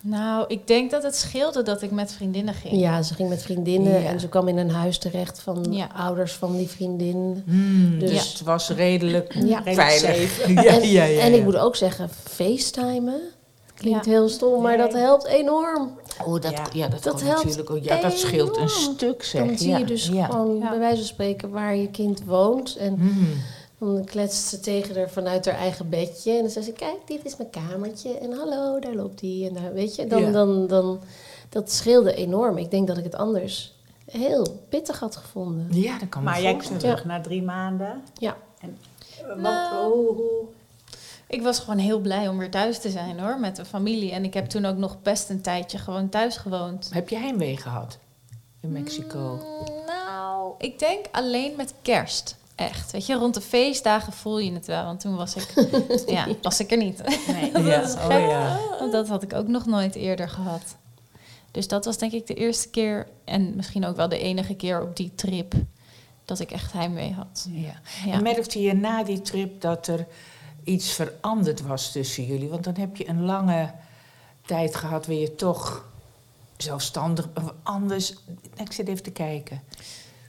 [0.00, 2.80] Nou, ik denk dat het scheelde dat ik met vriendinnen ging.
[2.80, 4.08] Ja, ze ging met vriendinnen Ja.
[4.08, 5.88] en ze kwam in een huis terecht van Ja.
[5.96, 7.42] ouders van die vriendin.
[7.46, 9.62] Hmm, Dus- dus het was redelijk Ja.
[9.62, 10.40] veilig.
[10.40, 10.52] En,
[10.90, 13.20] ja, ja, en ik moet ook zeggen, facetimen.
[13.74, 14.10] Klinkt Ja.
[14.10, 15.90] heel stom, maar dat helpt enorm.
[16.26, 16.66] Oh, dat, ja.
[16.72, 16.88] Ja.
[16.88, 17.84] dat, Dat kan helpt natuurlijk ook.
[17.84, 19.46] Ja, dat scheelt een stuk, zeg.
[19.46, 19.78] Dan zie ja.
[19.78, 20.26] je dus ja.
[20.26, 20.68] gewoon Ja.
[20.68, 22.76] bij wijze van spreken waar je kind woont.
[22.76, 23.28] En Hmm.
[23.78, 26.32] dan kletst ze tegen haar vanuit haar eigen bedje.
[26.32, 28.18] En dan zegt ze, kijk, dit is mijn kamertje.
[28.18, 29.48] En hallo, daar loopt die.
[29.48, 30.30] En daar, weet je, dan, Ja.
[30.30, 31.00] dan, dan,
[31.48, 32.58] dat scheelde enorm.
[32.58, 33.74] Ik denk dat ik het anders
[34.10, 35.66] heel pittig had gevonden.
[35.70, 38.02] Ja, dat kan Maar jij kwam terug na drie maanden.
[38.18, 38.36] Ja.
[38.60, 38.78] En,
[39.26, 39.92] wat, Nou.
[39.92, 40.16] hoe,
[41.28, 44.12] Ik was gewoon heel blij om weer thuis te zijn hoor, met de familie.
[44.12, 46.88] En ik heb toen ook nog best een tijdje gewoon thuis gewoond.
[46.92, 47.98] Heb je heimwee gehad
[48.60, 49.18] in Mexico?
[49.60, 52.36] Mm, Nou, ik denk alleen met kerst.
[52.54, 52.92] Echt.
[52.92, 54.84] Weet je, rond de feestdagen voel je het wel.
[54.84, 55.68] Want toen was ik,
[56.06, 57.02] ja, was ik er niet.
[57.26, 57.52] nee.
[57.52, 58.58] Dat Ja, is oh ja.
[58.78, 60.76] Want dat had ik ook nog nooit eerder gehad.
[61.50, 64.82] Dus dat was denk ik de eerste keer, en misschien ook wel de enige keer
[64.82, 65.54] op die trip,
[66.24, 67.46] dat ik echt heimwee had.
[67.50, 67.74] Ja.
[68.06, 68.12] Ja.
[68.12, 70.06] En merkte je na die trip dat er
[70.64, 72.48] iets veranderd was tussen jullie?
[72.48, 73.70] Want dan heb je een lange
[74.46, 75.84] tijd gehad waar je toch
[76.56, 77.28] zelfstandig
[77.62, 78.14] anders.
[78.56, 79.62] Ik zit even te kijken.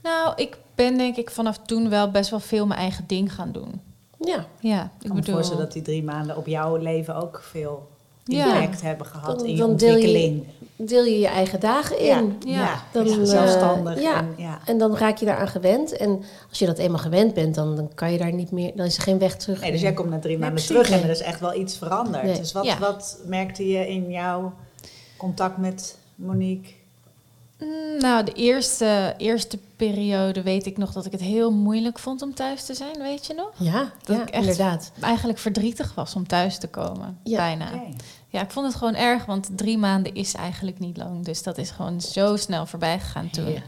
[0.02, 3.52] Nou, ik ben denk ik vanaf toen wel best wel veel mijn eigen ding gaan
[3.52, 3.80] doen.
[4.18, 5.34] Ja, Ja, ik Ik kan me bedoel...
[5.34, 7.88] voorstellen dat die drie maanden op jouw leven ook veel
[8.34, 8.68] Ja.
[8.82, 10.44] hebben gehad Dan- in je dan deel je- ontwikkeling.
[10.76, 12.06] deel je je eigen dagen in.
[12.06, 12.58] Ja, Ja.
[12.60, 12.82] ja.
[12.92, 14.00] Dan, Ja, eh, zelfstandig.
[14.02, 14.16] ja.
[14.18, 14.58] En, ja.
[14.64, 15.96] En dan raak je daaraan gewend.
[15.96, 18.72] En als je dat eenmaal gewend bent, dan, dan kan je daar niet meer...
[18.76, 19.60] Dan is er geen weg terug.
[19.60, 22.24] Nee, dus jij komt na drie maanden terug en er is echt wel iets veranderd.
[22.24, 22.36] Nee.
[22.38, 22.78] Dus wat, Ja.
[22.78, 24.52] wat merkte je in jouw
[25.16, 26.70] contact met Monique?
[27.60, 32.22] Mm, Nou, de eerste, eerste periode weet ik nog dat ik het heel moeilijk vond
[32.22, 33.50] om thuis te zijn, weet je nog?
[33.56, 34.90] Ja, Dat ja ik echt- inderdaad.
[35.00, 37.36] Eigenlijk verdrietig was om thuis te komen, Ja.
[37.36, 37.66] bijna.
[37.74, 37.86] Oké.
[38.36, 41.24] Ja, ik vond het gewoon erg, want drie maanden is eigenlijk niet lang.
[41.24, 43.52] Dus dat is gewoon zo snel voorbij gegaan toen.
[43.52, 43.62] Ja.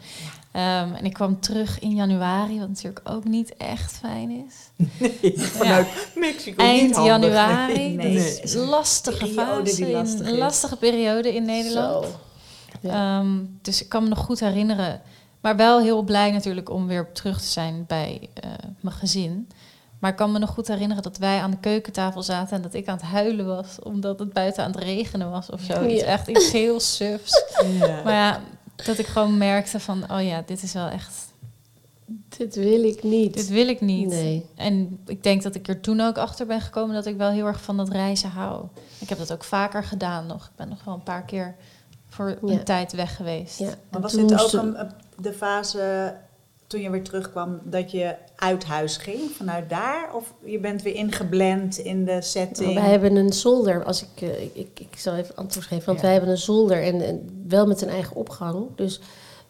[0.53, 4.87] Ehm, en ik kwam terug in januari, wat natuurlijk ook niet echt fijn is.
[5.59, 6.63] Vanuit Mexico.
[6.63, 8.41] Eind januari, Nee, dat nee.
[8.43, 12.07] is een lastige Periode fase, in- lastige periode in Nederland.
[12.81, 13.19] Ja.
[13.21, 13.29] Ehm,
[13.63, 15.01] dus ik kan me nog goed herinneren.
[15.41, 18.51] Maar wel heel blij natuurlijk om weer terug te zijn bij eh,
[18.81, 19.49] mijn gezin.
[19.99, 22.75] Maar ik kan me nog goed herinneren dat wij aan de keukentafel zaten en dat
[22.75, 25.85] ik aan het huilen was, omdat het buiten aan het regenen was of zo.
[25.85, 26.07] Iets, Ja.
[26.07, 27.45] echt iets heel sufs.
[27.79, 28.03] Ja.
[28.05, 28.41] Maar ja,
[28.85, 31.27] dat ik gewoon merkte van, oh ja, dit is wel echt,
[32.37, 33.35] Dit wil ik niet.
[33.35, 34.09] dit wil ik niet.
[34.09, 34.47] Nee.
[34.55, 37.47] En ik denk dat ik er toen ook achter ben gekomen dat ik wel heel
[37.47, 38.65] erg van dat reizen hou.
[38.99, 40.45] Ik heb dat ook vaker gedaan nog.
[40.45, 41.55] Ik ben nog wel een paar keer
[42.09, 42.53] voor Ja.
[42.53, 43.59] een tijd weg geweest.
[43.59, 43.67] Ja.
[43.67, 44.77] Maar En was dit ook een-
[45.17, 46.15] de fase
[46.69, 50.15] toen je weer terugkwam dat je uit huis ging vanuit daar?
[50.15, 52.75] Of je bent weer ingeblend in de setting?
[52.75, 55.99] Wij hebben een zolder, als ik, eh, ik, ik, ik zal even antwoord geven, want
[55.99, 56.05] Ja.
[56.05, 58.67] wij hebben een zolder en, en wel met een eigen opgang.
[58.77, 59.01] Dus,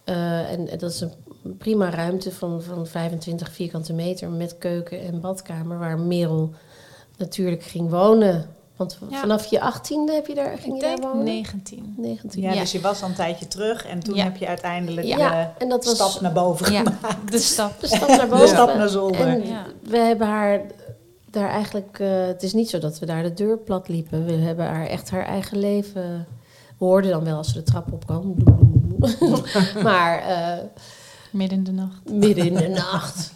[0.04, 5.00] eh, en, en dat is een prima ruimte van, van 25 vierkante meter met keuken
[5.00, 6.52] en badkamer, waar Merel
[7.16, 8.56] natuurlijk ging wonen.
[8.78, 9.20] Want Ja.
[9.20, 11.24] vanaf je 18e heb je daar, ging Ik je daar denk wonen?
[11.24, 11.94] 19.
[11.96, 12.42] 19.
[12.42, 12.60] ja, Ja.
[12.60, 14.24] dus je was al een tijdje terug en toen Ja.
[14.24, 17.30] heb je uiteindelijk Ja, en dat de was stap naar boven Ja, gemaakt.
[17.32, 17.80] de stap.
[17.80, 18.48] de stap naar De boven.
[18.48, 19.26] stap naar zolder.
[19.26, 19.66] En Ja.
[19.82, 20.60] we hebben haar
[21.30, 21.98] daar eigenlijk...
[22.00, 24.24] eh, het is niet zo dat we daar de deur plat liepen.
[24.24, 26.26] We hebben haar echt haar eigen leven...
[26.78, 28.34] We hoorden dan wel als ze de trap opkwam.
[29.82, 30.64] maar eh,
[31.30, 32.10] Midden in de nacht.
[32.10, 33.32] midden in de nacht.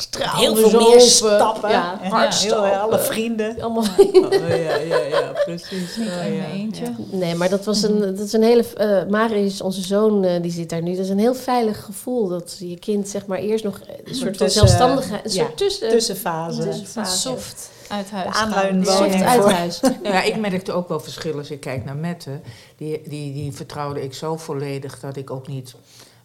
[0.00, 1.70] Straalde Heel veel meer stappen.
[1.70, 3.60] Ja, heel, alle vrienden.
[3.62, 3.84] Allemaal.
[4.30, 5.96] Oh, ja, ja, ja, precies.
[5.96, 6.44] Niet Oh, ja.
[6.52, 6.84] eentje.
[7.10, 8.64] Nee, maar dat was een, dat is een hele...
[8.76, 10.90] eh Marius, onze zoon, eh, die zit daar nu.
[10.94, 12.28] Dat is een heel veilig gevoel.
[12.28, 15.24] Dat je kind zeg maar eerst nog een soort van zelfstandigheid...
[15.24, 15.88] Een ja, soort tussen...
[15.88, 16.62] Tussenfase.
[16.68, 18.46] tussen- Een soft uit huis De gaan.
[18.48, 19.80] aanluidende Soft woning uit huis.
[20.02, 22.40] Nou ja, ik merkte ook wel verschil als ik kijk naar Mette.
[22.76, 25.74] Die, die, die vertrouwde ik zo volledig dat ik ook niet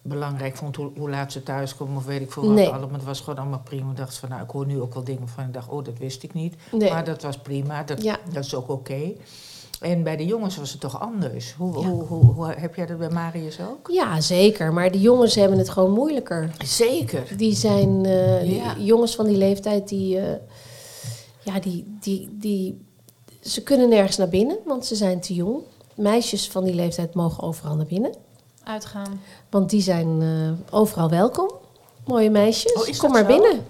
[0.08, 2.92] belangrijk vond hoe, hoe laat ze thuis komen of weet ik veel wat allemaal.
[2.92, 3.90] Het was gewoon allemaal prima.
[3.90, 5.44] Ik dacht van, nou, ik hoor nu ook wel dingen van.
[5.44, 6.54] Ik dacht, oh, dat wist ik niet.
[6.72, 6.90] Nee.
[6.90, 7.82] Maar dat was prima.
[7.82, 8.18] Dat, Ja.
[8.32, 9.12] dat is ook oké.
[9.80, 11.54] En bij de jongens was het toch anders.
[11.54, 11.88] Hoe, Ja.
[11.88, 13.88] hoe, hoe, hoe- heb jij dat bij Marius ook?
[13.92, 14.72] Ja, zeker.
[14.72, 16.50] Maar de jongens hebben het gewoon moeilijker.
[16.64, 17.36] Zeker.
[17.36, 20.36] Die zijn eh, die jongens van die leeftijd die, eh,
[21.42, 22.84] ja, die, die, die,
[23.42, 25.58] ze kunnen nergens naar binnen, want ze zijn te jong.
[25.94, 28.14] Meisjes van die leeftijd mogen overal naar binnen,
[28.66, 29.20] Uitgaan.
[29.50, 31.50] want die zijn eh, overal welkom.
[32.06, 33.26] Mooie meisjes, Oh, kom maar zo?
[33.26, 33.64] binnen.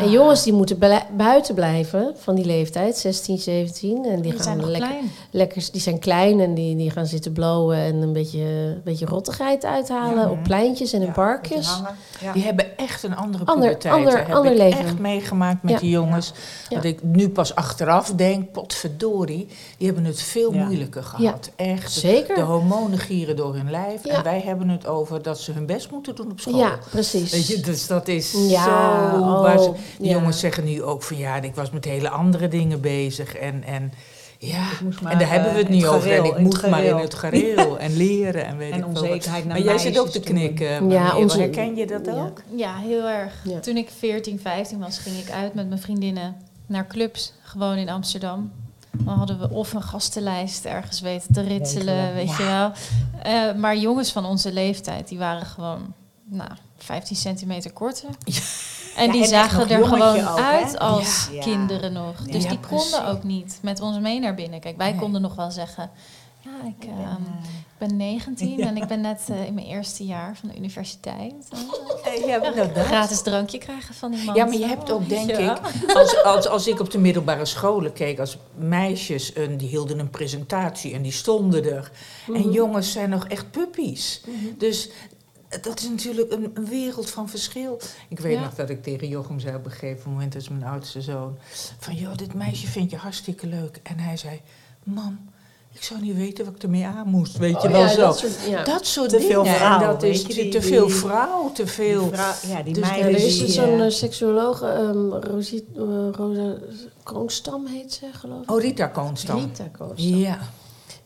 [0.00, 0.78] En jongens die moeten
[1.16, 4.04] buiten blijven van die leeftijd, 16, 17.
[4.04, 5.10] En die, Die gaan zijn lekker, klein.
[5.30, 9.06] lekker, die zijn klein en die, die gaan zitten blowen en een beetje, een beetje
[9.06, 10.30] rottigheid uithalen Ja.
[10.30, 11.80] op pleintjes en in parkjes.
[12.20, 12.32] Ja.
[12.32, 13.94] Die hebben echt een andere Ander- puberteit.
[13.94, 14.78] ander- heb ander ik leven.
[14.80, 15.78] echt meegemaakt met Ja.
[15.78, 16.32] die jongens.
[16.68, 16.76] Ja.
[16.76, 19.48] Dat ik nu pas achteraf denk, potverdorie,
[19.78, 20.64] die hebben het veel Ja.
[20.64, 21.50] moeilijker gehad.
[21.56, 21.92] Echt.
[21.92, 22.34] Zeker.
[22.34, 24.04] De hormonen gieren door hun lijf.
[24.04, 24.12] Ja.
[24.14, 26.56] En wij hebben het over dat ze hun best moeten doen op school.
[26.58, 27.32] Ja, precies.
[27.48, 29.16] Weet je, dus dat is Ja, zo...
[29.20, 30.12] oh, waar ze- die ja.
[30.12, 33.34] jongens zeggen nu ook van ja, ik was met hele andere dingen bezig.
[33.36, 33.92] En, en
[34.38, 36.10] ja, moest maar, en daar hebben we het eh, niet over.
[36.10, 38.92] En gareel, ik moet maar in het gareel en leren en weet En ik veel
[38.92, 39.02] wat.
[39.02, 40.90] onzekerheid Maar jij zit ook te knikken.
[40.90, 42.12] Ja, onze- Herken je dat ja.
[42.12, 42.42] ook?
[42.56, 43.32] Ja, heel erg.
[43.44, 43.60] Ja.
[43.60, 46.36] Toen ik 14, 15 was, ging ik uit met mijn vriendinnen
[46.66, 48.52] naar clubs, gewoon in Amsterdam.
[48.98, 52.70] Dan hadden we of een gastenlijst ergens weten te ritselen, weet je wel.
[53.22, 55.94] Eh, maar jongens van onze leeftijd, die waren gewoon,
[56.30, 56.50] nou,
[56.86, 58.08] 15 centimeter korter.
[58.96, 60.42] En Ja, die en zagen er gewoon ook, hè?
[60.42, 61.40] uit als Ja.
[61.42, 62.16] kinderen nog.
[62.22, 62.90] Dus die precies.
[62.90, 64.60] konden ook niet met ons mee naar binnen.
[64.60, 65.00] Kijk, wij Nee.
[65.00, 65.90] konden nog wel zeggen...
[66.40, 67.22] Ja, ik ehm,
[67.78, 71.34] ben 19 en ik ben net eh, in mijn eerste jaar van de universiteit.
[72.26, 72.84] Ja, nou, dat.
[72.84, 74.36] Gratis drankje krijgen van iemand.
[74.36, 75.58] Ja, maar je hebt ook, denk Ja.
[75.58, 79.98] ik, als, als, als ik op de middelbare scholen keek, als meisjes, een, die hielden
[79.98, 81.90] een presentatie en die stonden er.
[82.34, 84.20] En jongens zijn nog echt puppies.
[84.58, 84.88] Dus
[85.62, 87.80] dat is natuurlijk een, een wereld van verschil.
[88.08, 88.40] Ik weet Ja.
[88.42, 91.38] nog dat ik tegen Jochem zei op een gegeven moment, dat is mijn oudste zoon,
[91.78, 93.80] van joh, dit meisje vind je hartstikke leuk.
[93.82, 94.40] En hij zei,
[94.84, 95.18] mam,
[95.72, 98.00] ik zou niet weten wat ik ermee aan moest, weet je Oh, wel ja, zo.
[98.00, 98.64] dat soort- ja.
[98.64, 99.32] Dat soort Te dingen.
[99.32, 102.02] veel En vrouw, dat is je, die- te veel die- vrouw, te veel.
[102.02, 105.82] Die vrouw- ja, die Dus meiden er is zo'n eh, eh, seksuoloog, ehm Rosie, eh,
[106.12, 106.54] Rosa
[107.02, 108.50] Kroonstam heet ze, geloof ik.
[108.50, 109.38] Oh, Rita Koonstam.
[109.40, 110.16] Rita Kroonstam.
[110.16, 110.38] Ja,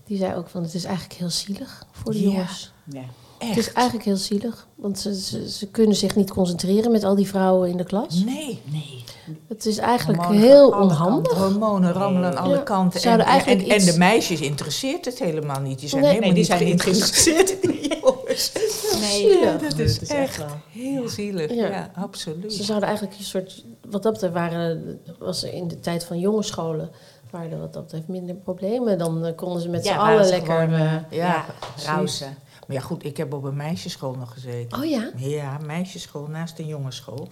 [0.06, 2.24] Die zei ook van, het is eigenlijk heel zielig voor de Ja.
[2.24, 2.72] jongens.
[2.84, 3.02] ja.
[3.48, 7.14] Het is eigenlijk heel zielig, want ze, ze, ze kunnen zich niet concentreren met al
[7.14, 8.14] die vrouwen in de klas.
[8.24, 8.60] Nee.
[8.64, 9.04] Nee.
[9.48, 11.32] Het is eigenlijk Hormonen heel onhandig.
[11.38, 12.60] Hormonen rammelen aan alle Ja.
[12.62, 12.94] kanten.
[12.94, 15.78] En, Zouden en, eigenlijk en de meisjes interesseert het helemaal niet.
[15.78, 16.10] Die zijn Nee.
[16.10, 18.52] helemaal Nee, die niet zijn niet geïnteresseerd in die jongens.
[19.00, 19.40] Nee, Zielig.
[19.42, 21.54] Ja, dat is Dat is echt heel zielig.
[21.54, 21.66] Ja.
[21.66, 22.52] Ja, absoluut.
[22.52, 26.18] Ze zouden eigenlijk een soort, wat dat betreft waren, was er in de tijd van
[26.18, 26.90] jongenscholen,
[27.30, 28.98] waren er wat dat betreft minder problemen.
[28.98, 30.52] Dan eh, konden ze met Ja, z'n allen lekker...
[30.58, 31.44] gewoon, eh, eh, Ja,
[31.86, 32.36] rausen.
[32.70, 34.78] Maar ja, goed, ik heb op een meisjesschool nog gezeten.
[34.78, 35.10] oh ja?
[35.16, 37.28] Ja, meisjesschool naast een jongensschool.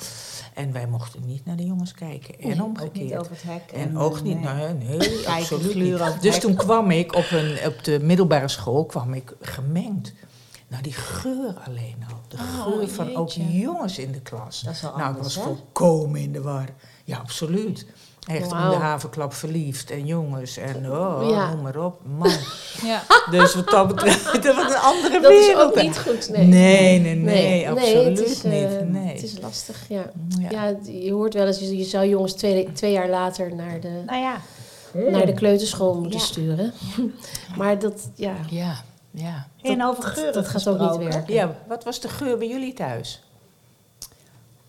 [0.55, 2.39] En wij mochten niet naar de jongens kijken.
[2.39, 3.21] En Nee, Ook niet omgekeerd.
[3.21, 3.71] over het hek.
[3.73, 4.73] En ook niet, nee.
[4.75, 6.23] nee, nee absoluut niet.
[6.23, 10.13] Dus toen kwam ik op, een, op de middelbare school kwam ik gemengd.
[10.69, 12.17] Nou, die geur alleen al.
[12.29, 14.61] De Oh, geur van ook jongens in de klas.
[14.61, 15.43] Dat is nou, ik was hè?
[15.43, 16.69] volkomen in de war.
[17.05, 17.87] Ja, absoluut.
[18.29, 21.51] Echt om de havenklap verliefd en jongens en oh, Ja.
[21.51, 22.01] noem maar op.
[22.19, 22.31] Man.
[22.83, 23.03] Ja.
[23.31, 25.77] Dus wat dat betreft, dat was een andere Dat is wereld.
[25.77, 26.99] ook niet goed, Nee, nee.
[27.01, 28.89] nee, nee, absoluut het is, eh, niet.
[28.89, 29.13] Nee.
[29.13, 30.11] Het is lastig, ja.
[30.39, 30.51] ja.
[30.51, 34.03] Ja, je hoort wel eens, je je zou jongens twee, twee jaar later naar de,
[34.07, 34.37] Nou ja.
[35.11, 36.25] naar de kleuterschool moeten Ja.
[36.25, 36.73] sturen.
[37.57, 38.75] Maar dat, ja, ja,
[39.11, 39.47] ja.
[39.63, 41.35] En over geuren dat gaat ook niet werken.
[41.35, 43.23] Ja, wat was de geur bij jullie thuis?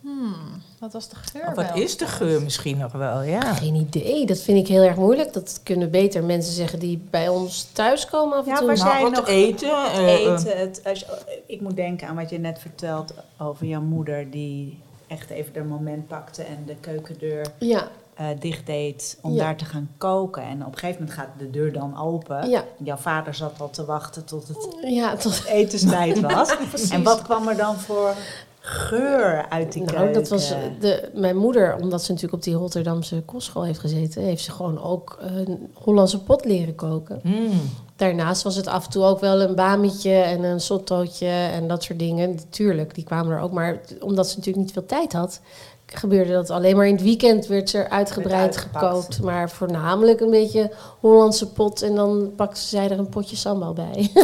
[0.01, 3.53] Hmm, wat was de geur Of wat is de geur misschien nog wel, ja.
[3.53, 5.33] Geen idee, dat vind ik heel erg moeilijk.
[5.33, 8.67] Dat kunnen beter mensen zeggen die bij ons thuiskomen af en Ja, toe.
[8.67, 9.83] maar Nou, zij wat nog eten.
[9.83, 13.13] Het eh, eh, eten, het, als je- ik moet denken aan wat je net vertelt
[13.37, 18.65] over jouw moeder die echt even de moment pakte en de keukendeur Ja, eh, dicht
[18.65, 19.43] deed om Ja.
[19.43, 20.43] daar te gaan koken.
[20.43, 22.49] En op een gegeven moment gaat de deur dan open.
[22.49, 25.15] ja, Jouw vader zat al te wachten tot het ja.
[25.15, 26.55] Tot, etenstijd was.
[26.91, 28.13] en wat kwam er dan voor
[28.59, 30.13] geur uit die nou, keuken?
[30.13, 34.43] dat was de, mijn moeder, omdat ze natuurlijk op die Rotterdamse kostschool heeft gezeten, heeft
[34.43, 37.19] ze gewoon ook een Hollandse pot leren koken.
[37.23, 37.61] mm,
[37.95, 41.83] Daarnaast was het af en toe ook wel een bamietje en een sottootje en dat
[41.83, 42.39] soort dingen.
[42.49, 43.51] Tuurlijk, die kwamen er ook.
[43.51, 45.41] Maar omdat ze natuurlijk niet veel tijd had,
[45.85, 49.21] gebeurde dat alleen maar in het weekend werd er uitgebreid gekookt.
[49.21, 51.81] Maar voornamelijk een beetje Hollandse pot.
[51.81, 54.11] En dan pakte zij er een potje sambal bij.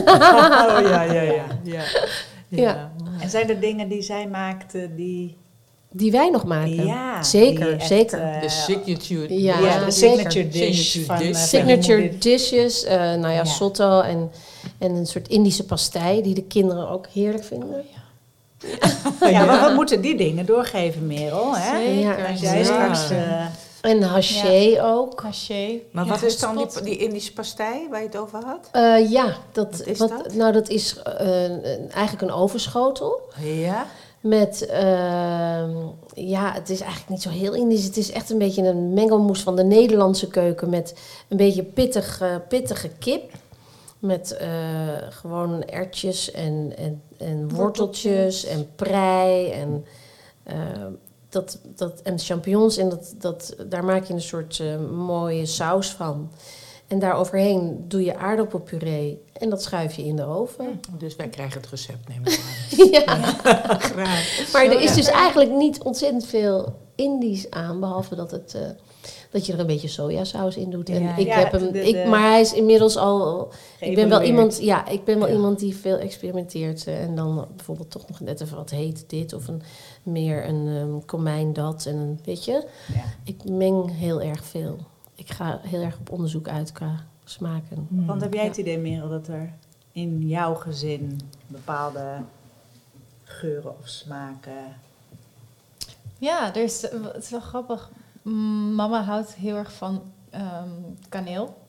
[0.76, 1.46] Oh ja, ja, ja.
[1.64, 1.84] ja.
[2.56, 2.92] Ja.
[3.20, 5.36] En zijn er dingen die zij maakte die...
[5.92, 6.86] Die wij nog maken.
[6.86, 8.22] Ja, zeker, echt, zeker.
[8.22, 9.40] eh, De signature.
[9.42, 11.32] Ja, ja, de signature dish Signature dish.
[11.32, 13.44] eh, van Signature dishes, eh, nou ja, Ja.
[13.46, 14.32] sotto en,
[14.78, 17.84] en een soort Indische pastei die de kinderen ook heerlijk vinden.
[19.32, 21.56] Ja, maar we moeten die dingen doorgeven, Merel.
[21.56, 21.78] Hè?
[21.86, 22.26] Zeker.
[22.28, 22.64] Als jij Ja.
[22.64, 23.10] straks...
[23.10, 23.46] eh,
[23.86, 25.22] En haché ook.
[25.22, 25.80] Haché.
[25.92, 28.70] Maar wat is dan die, die Indische pastei waar je het over had?
[28.72, 30.34] Eh, ja, dat, Wat is wat- dat?
[30.34, 33.22] Nou, dat is eh, eigenlijk een ovenschotel.
[33.40, 33.86] Ja.
[34.20, 35.72] Met, ehm,
[36.14, 37.84] ja, het is eigenlijk niet zo heel Indisch.
[37.84, 40.70] Het is echt een beetje een mengelmoes van de Nederlandse keuken.
[40.70, 40.94] Met
[41.28, 43.32] een beetje pittig, eh, pittige kip.
[44.00, 44.50] Met eh,
[45.10, 49.86] gewoon ertjes en, en, en worteltjes en prei en,
[50.44, 50.56] eh,
[51.36, 52.78] dat, dat, en champignons.
[52.78, 56.32] En dat, dat, daar maak je een soort eh, mooie saus van.
[56.88, 59.24] En daar overheen doe je aardappelpuree.
[59.34, 60.80] En dat schuif je in de oven.
[60.98, 62.88] Dus wij krijgen het recept, neem ik aan.
[62.92, 63.16] ja.
[63.80, 64.50] Graag.
[64.54, 68.62] Maar er is dus eigenlijk niet ontzettend veel Indisch aan, behalve dat, het, eh,
[69.32, 70.90] dat je er een beetje sojasaus in doet.
[70.90, 71.16] En Ja.
[71.18, 73.52] ik Ja, heb hem, de- de- ik, maar hij is inmiddels al.
[73.80, 75.34] Ik ben wel iemand, ja, ik ben wel Ja.
[75.34, 79.34] iemand die veel experimenteert eh, en dan bijvoorbeeld toch nog net even wat heet dit
[79.34, 79.62] of een
[80.04, 82.68] meer een ehm, komijn dat en een weet je.
[83.24, 84.78] Ik meng heel erg veel.
[85.16, 87.88] Ik ga heel erg op onderzoek uit qua smaken.
[87.90, 89.54] Want heb jij het idee, Merel, dat er
[89.92, 92.18] in jouw gezin bepaalde
[93.24, 94.54] geuren of smaken...
[96.20, 96.82] Ja, er is,
[97.14, 97.90] het is wel grappig.
[98.76, 100.70] Mama houdt heel erg van ehm,
[101.10, 101.64] kaneel.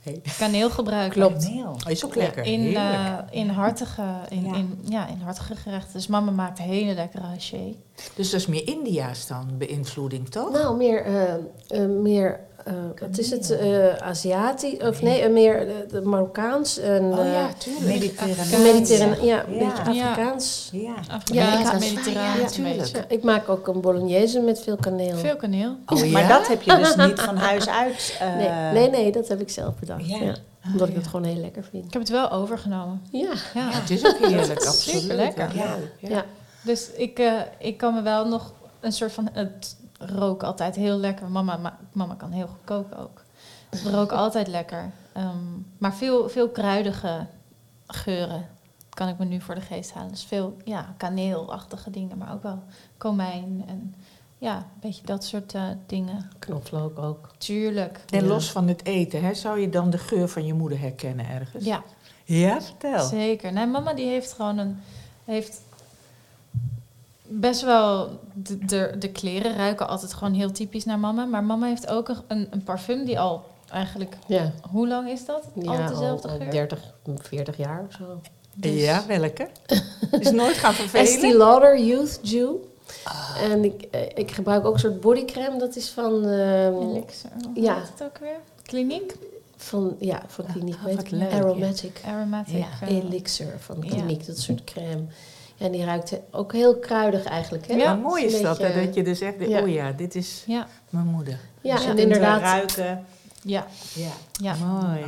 [0.00, 0.22] Hey.
[0.38, 1.20] Kaneel gebruiken.
[1.20, 1.44] Klopt.
[1.44, 1.76] Kaneel.
[1.84, 2.44] Oh, is ook lekker.
[2.44, 4.54] In, eh, in, hartige, in, Ja.
[4.54, 5.92] In, ja, in hartige gerechten.
[5.92, 7.74] Dus mama maakt hele lekkere haché.
[8.14, 10.50] Dus dat is meer India's dan, beïnvloeding, toch?
[10.52, 12.40] Nou, meer, eh, eh, meer
[13.00, 17.32] wat is het, eh Aziatisch, of nee, eh, meer de, de Marokkaans en oh eh,
[17.32, 18.20] ja, tuurlijk.
[18.20, 19.44] Ja, een Ja.
[19.48, 19.72] beetje.
[19.86, 20.68] Afrikaans.
[20.72, 20.94] Ja.
[21.10, 23.04] Afrikaans, Ja, mediterraan.
[23.08, 25.16] ik maak ook een bolognese met veel kaneel.
[25.16, 25.76] Veel kaneel.
[25.86, 26.06] Oh, ja?
[26.10, 28.16] Maar dat heb je dus niet van huis uit.
[28.20, 30.06] eh, nee, nee, nee, dat heb ik zelf bedacht.
[30.08, 30.16] Ja.
[30.22, 30.34] Ja.
[30.72, 31.84] Omdat ik het gewoon heel lekker vind.
[31.84, 33.02] Ik heb het wel overgenomen.
[33.10, 33.34] Ja, Ja.
[33.54, 35.00] Ja, het is ook heerlijk, absoluut.
[35.00, 35.50] Superlekker.
[35.56, 35.76] Ja.
[35.98, 36.08] ja.
[36.08, 36.24] Ja.
[36.62, 39.28] Dus ik, eh, ik kan me wel nog een soort van...
[39.32, 41.28] Het rook altijd heel lekker.
[41.30, 43.22] Mama, ma- mama kan heel goed koken ook.
[43.70, 44.90] Het rook altijd lekker.
[45.12, 45.36] Ehm,
[45.78, 47.26] maar veel, veel kruidige
[47.86, 48.46] geuren
[48.88, 50.10] kan ik me nu voor de geest halen.
[50.10, 52.62] Dus veel ja, kaneelachtige dingen, maar ook wel
[52.98, 53.94] komijn en
[54.38, 56.30] ja, een beetje dat soort eh, dingen.
[56.38, 57.30] knoflook ook.
[57.38, 58.00] Tuurlijk.
[58.10, 58.26] En Ja.
[58.28, 61.64] los van het eten, hè, zou je dan de geur van je moeder herkennen ergens?
[61.64, 61.82] Ja,
[62.24, 63.06] Ja, vertel.
[63.06, 63.52] zeker.
[63.52, 64.80] Nee, mama die heeft gewoon een...
[65.24, 65.60] Heeft
[67.30, 68.08] best wel...
[68.34, 71.24] De, de, de kleren ruiken altijd gewoon heel typisch naar mama.
[71.24, 74.16] Maar mama heeft ook een, een, parfum die al eigenlijk...
[74.26, 75.44] Ja, Hoe lang is dat?
[75.54, 76.50] ja al dezelfde al geur?
[76.50, 78.20] 30, 40 jaar of zo.
[78.54, 79.48] Dus- Ja, welke?
[80.10, 81.36] Is nooit gaan Estee vervelen?
[81.36, 82.54] Lauder Youth Dew.
[83.04, 83.42] Ah.
[83.42, 85.58] En ik, eh, ik gebruik ook een soort bodycreme.
[85.58, 87.30] Dat is van, ehm, Elixir.
[87.54, 87.74] Ja.
[87.74, 88.36] het ook weer?
[88.62, 89.14] Kliniek?
[89.56, 90.76] van, ja, van Kliniek.
[90.86, 91.34] ah.
[91.34, 92.00] Aromatic.
[92.06, 92.54] Aromatic.
[92.56, 92.66] Ja.
[92.86, 93.88] eh, Elixir van Ja.
[93.88, 94.26] Kliniek.
[94.26, 95.04] Dat soort crème.
[95.60, 97.66] En die ruikt ook heel kruidig eigenlijk.
[97.66, 97.74] Hè?
[97.74, 99.60] Ja, Maar mooi is dat, hè, dat je dus echt, Ja.
[99.62, 101.38] oh ja, dit is Ja, mijn moeder.
[101.60, 102.40] Ja, Dus je en inderdaad.
[102.40, 103.04] ruiken.
[103.42, 104.10] ja, Ja.
[104.40, 104.54] ja.
[104.54, 105.04] Mooi,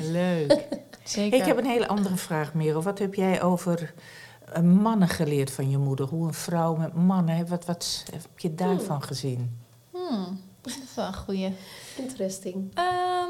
[0.00, 0.64] leuk.
[1.04, 1.38] Zeker.
[1.38, 2.82] Ik heb een hele andere vraag, Merel.
[2.82, 3.94] Wat heb jij over
[4.52, 6.06] eh, mannen geleerd van je moeder?
[6.06, 9.60] Hoe een vrouw met mannen, wat, wat heb je daarvan gezien?
[9.90, 11.54] Hmm, dat is wel een goeie.
[11.96, 12.70] Interesting.
[12.74, 13.28] Ehm,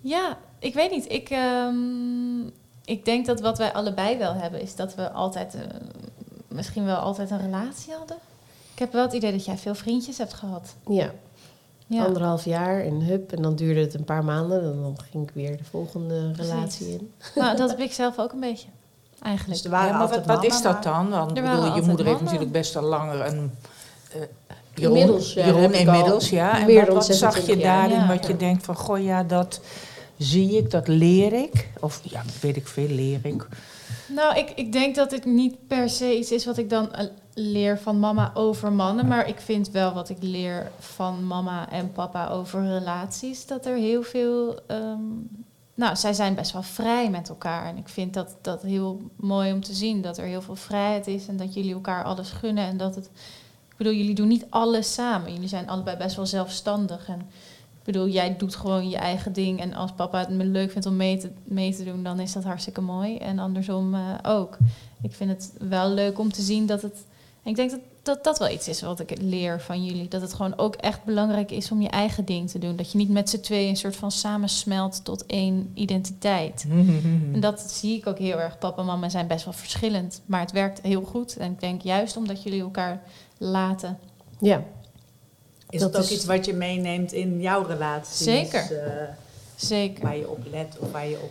[0.00, 1.12] ja, ik weet niet.
[1.12, 2.40] Ik, ehm,
[2.84, 5.60] ik denk dat wat wij allebei wel hebben, is dat we altijd, eh,
[6.48, 8.16] misschien wel altijd een relatie hadden.
[8.72, 10.74] Ik heb wel het idee dat jij veel vriendjes hebt gehad.
[10.88, 11.10] Ja,
[11.86, 13.32] Ja, anderhalf jaar in Hub.
[13.32, 14.62] En dan duurde het een paar maanden.
[14.62, 17.12] En dan ging ik weer de volgende relatie in.
[17.34, 18.68] nou, dat heb ik zelf ook een beetje,
[19.22, 19.54] eigenlijk.
[19.62, 21.10] Dus er waren Ja, maar wat, wat is dat dan?
[21.10, 22.24] Want bedoel, je moeder heeft mannen.
[22.24, 23.50] natuurlijk best al langer een...
[24.12, 24.20] eh,
[24.74, 26.68] Jeroen, Inmiddels, ja, Jeroen inmiddels, ja.
[26.68, 27.88] En wat, zag je 26 jaar.
[27.88, 28.06] daarin Ja.
[28.14, 29.60] wat je denkt van, goh ja, dat
[30.22, 31.68] zie ik, dat leer ik?
[31.80, 33.46] Of ja, weet ik veel, leer ik.
[34.08, 37.06] Nou, ik, ik denk dat het niet per se iets is wat ik dan eh,
[37.34, 39.06] leer van mama over mannen.
[39.06, 43.46] Maar ik vind wel wat ik leer van mama en papa over relaties.
[43.46, 44.58] Dat er heel veel.
[44.66, 45.00] ehm,
[45.74, 47.66] nou, zij zijn best wel vrij met elkaar.
[47.66, 50.02] En ik vind dat, dat heel mooi om te zien.
[50.02, 52.64] Dat er heel veel vrijheid is en dat jullie elkaar alles gunnen.
[52.64, 53.10] En dat het.
[53.70, 55.32] Ik bedoel, jullie doen niet alles samen.
[55.32, 57.08] Jullie zijn allebei best wel zelfstandig.
[57.08, 57.30] En
[57.82, 59.60] ik bedoel, jij doet gewoon je eigen ding.
[59.60, 62.44] En als papa het leuk vindt om mee te, mee te doen, dan is dat
[62.44, 63.16] hartstikke mooi.
[63.16, 64.56] En andersom eh, ook.
[65.02, 67.04] Ik vind het wel leuk om te zien dat het.
[67.42, 70.08] en Ik denk dat dat dat wel iets is wat ik leer van jullie.
[70.08, 72.76] Dat het gewoon ook echt belangrijk is om je eigen ding te doen.
[72.76, 76.66] Dat je niet met z'n tweeën een soort van samensmelt tot één identiteit.
[77.32, 78.58] En dat zie ik ook heel erg.
[78.58, 80.22] Papa en mama zijn best wel verschillend.
[80.26, 81.36] Maar het werkt heel goed.
[81.36, 83.02] En ik denk juist omdat jullie elkaar
[83.38, 83.98] laten.
[84.40, 84.62] Ja,
[85.72, 88.24] Is Dat dat ook is- iets wat je meeneemt in jouw relatie?
[88.24, 88.60] Zeker.
[88.86, 89.08] Eh,
[89.54, 90.02] Zeker.
[90.02, 91.30] waar je op let of waar je op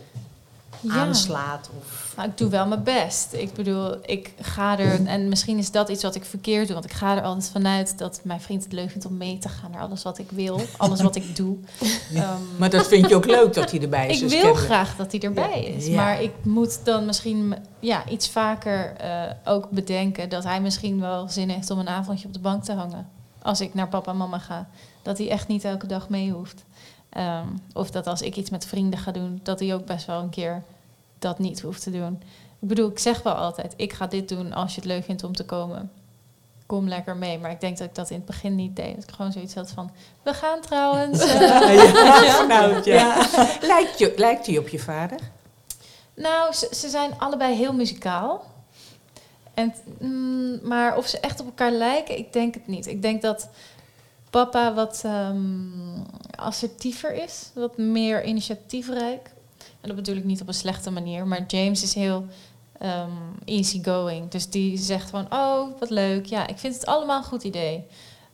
[0.80, 0.92] Ja.
[0.94, 1.70] aanslaat?
[1.78, 2.12] Of...
[2.16, 3.32] Nou, ik doe wel mijn best.
[3.32, 5.06] Ik bedoel, ik ga er...
[5.06, 6.72] En misschien is dat iets wat ik verkeerd doe.
[6.74, 9.48] Want ik ga er altijd vanuit dat mijn vriend het leuk vindt om mee te
[9.48, 10.60] gaan naar alles wat ik wil.
[10.76, 11.56] Alles wat ik doe.
[12.14, 12.26] Ehm,
[12.58, 14.14] Maar dat vind je ook leuk dat hij erbij is.
[14.16, 14.64] ik dus wil kennelijk.
[14.66, 15.88] graag dat hij erbij is.
[15.88, 21.28] Maar ik moet dan misschien ja, iets vaker eh, ook bedenken dat hij misschien wel
[21.28, 23.08] zin heeft om een avondje op de bank te hangen.
[23.42, 24.68] Als ik naar papa en mama ga.
[25.02, 26.64] Dat hij echt niet elke dag mee hoeft.
[27.08, 30.20] Ehm, of dat als ik iets met vrienden ga doen, dat hij ook best wel
[30.20, 30.62] een keer
[31.18, 32.22] dat niet hoeft te doen.
[32.60, 35.24] Ik bedoel, ik zeg wel altijd, ik ga dit doen als je het leuk vindt
[35.24, 35.90] om te komen.
[36.66, 37.38] Kom lekker mee.
[37.38, 38.94] Maar ik denk dat ik dat in het begin niet deed.
[38.94, 39.90] Dat ik gewoon zoiets had van,
[40.22, 41.20] we gaan trouwens.
[41.24, 43.26] eh, Ja, nou, ja.
[43.60, 45.18] Lijkt, je, lijkt hij op je vader?
[46.14, 48.44] Nou, ze, ze zijn allebei heel muzikaal.
[49.98, 52.86] Mm, maar of ze echt op elkaar lijken, ik denk het niet.
[52.86, 53.48] Ik denk dat
[54.30, 56.02] papa wat ehm,
[56.34, 59.30] assertiever is, wat meer initiatiefrijk.
[59.80, 62.26] En dat bedoel ik niet op een slechte manier, maar James is heel
[62.78, 63.10] ehm
[63.44, 64.30] easygoing.
[64.30, 66.26] Dus die zegt van, oh, wat leuk.
[66.26, 67.84] Ja, ik vind het allemaal een goed idee.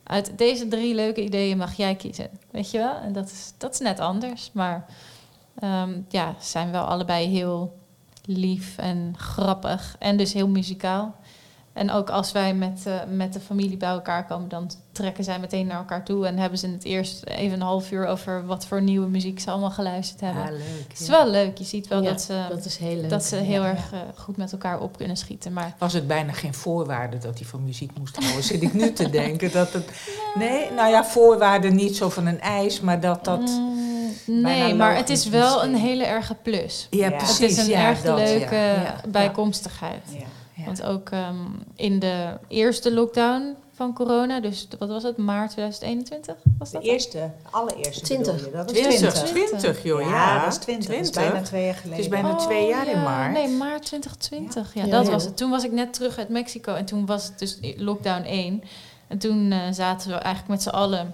[0.03, 2.29] Uit deze drie leuke ideeën mag jij kiezen.
[2.51, 2.95] Weet je wel?
[2.95, 4.49] En dat is, dat is net anders.
[4.53, 4.85] Maar
[5.59, 7.78] ehm, ja, zijn wel allebei heel
[8.37, 9.95] lief en grappig.
[9.99, 11.15] En dus heel muzikaal.
[11.73, 15.39] En ook als wij met, eh, met de familie bij elkaar komen, dan trekken zij
[15.39, 16.27] meteen naar elkaar toe.
[16.27, 19.39] En hebben ze in het eerst even een half uur over wat voor nieuwe muziek
[19.39, 20.43] ze allemaal geluisterd hebben.
[20.43, 20.85] Ja, leuk.
[20.89, 21.57] Het is wel leuk.
[21.57, 23.09] Je ziet wel Ja, dat ze, dat is heel leuk.
[23.09, 23.69] dat ze heel Ja.
[23.69, 25.53] erg eh, goed met elkaar op kunnen schieten.
[25.53, 28.43] Maar Was het bijna geen voorwaarde dat hij van muziek moest houden?
[28.43, 29.89] Zit ik nu te denken dat het...
[30.35, 33.39] Nee, nou ja, voorwaarde niet zo van een eis, maar dat dat...
[33.41, 33.88] Mm,
[34.25, 35.73] nee, maar het is wel misschien.
[35.73, 36.87] een hele erge plus.
[36.89, 37.17] Ja, Ja.
[37.17, 37.39] precies.
[37.39, 38.95] het is een ja, erg dat, leuke Ja.
[39.07, 40.03] bijkomstigheid.
[40.11, 40.19] Ja.
[40.53, 40.65] Ja.
[40.65, 41.35] Want ook ehm,
[41.75, 46.35] in de eerste lockdown van corona, dus wat was het, maart 2021?
[46.57, 48.33] Was De dat eerste, de allereerste 20.
[48.35, 48.55] bedoel je?
[48.57, 49.59] Dat was 20, 20.
[49.59, 50.07] 20, joh, ja.
[50.09, 50.89] Ja, dat is 20.
[50.89, 51.31] Dat is 20.
[51.31, 51.95] bijna twee jaar geleden.
[51.95, 53.33] Het is bijna twee jaar in Oh, maart.
[53.33, 54.73] Nee, maart 2020.
[54.73, 55.11] Ja, Ja, dat ja.
[55.11, 55.37] was het.
[55.37, 58.63] Toen was ik net terug uit Mexico en toen was het dus lockdown 1.
[59.07, 61.13] En toen eh, zaten we eigenlijk met z'n allen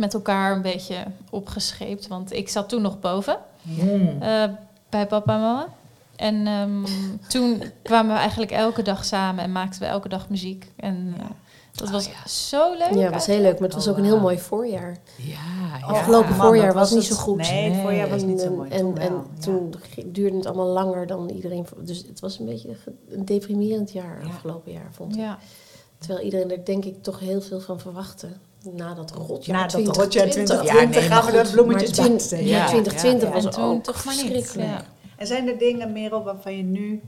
[0.00, 0.96] met elkaar een beetje
[1.30, 2.08] opgescheept.
[2.08, 4.22] Want ik zat toen nog boven Mm.
[4.22, 4.44] eh,
[4.88, 5.68] bij papa en mama.
[6.16, 6.84] En ehm,
[7.32, 10.72] toen kwamen we eigenlijk elke dag samen en maakten we elke dag muziek.
[10.76, 11.24] En eh,
[11.74, 12.28] dat Oh, was ja.
[12.28, 12.94] zo leuk.
[12.94, 14.22] Ja, het was heel leuk, maar het was Oh, ook een heel wauw.
[14.24, 14.96] mooi voorjaar.
[15.16, 15.34] Ja,
[15.78, 15.86] ja.
[15.86, 17.36] Afgelopen man, voorjaar was niet het- zo goed.
[17.36, 18.70] Nee, het voorjaar was En, niet zo mooi.
[18.70, 19.74] En, toen en toen
[20.06, 21.66] duurde het allemaal langer dan iedereen.
[21.84, 22.76] Dus het was een beetje
[23.10, 24.28] een deprimerend jaar Ja.
[24.28, 25.20] afgelopen jaar, vond ik.
[25.20, 25.38] Ja.
[25.98, 28.28] Terwijl iedereen er denk ik toch heel veel van verwachtte.
[28.62, 29.96] Na dat rotjaar Na dat 2020.
[29.96, 32.08] rotjaar 2020 Ja, nee, gaan we dat bloemetjes maar
[32.42, 34.24] ja, Ja, 2020 ja, was en toen ook toch maar niet.
[34.24, 34.68] verschrikkelijk.
[34.68, 34.84] Ja.
[35.16, 37.02] En zijn er dingen, Merel, waarvan je nu...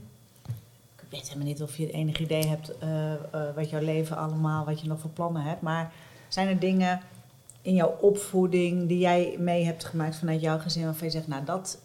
[0.95, 3.19] Ik weet helemaal niet of je het enige idee hebt eh, eh,
[3.55, 5.61] wat jouw leven allemaal, wat je nog voor plannen hebt.
[5.61, 5.91] Maar
[6.27, 7.01] zijn er dingen
[7.61, 11.43] in jouw opvoeding die jij mee hebt gemaakt vanuit jouw gezin waarvan je zegt, nou
[11.45, 11.77] dat,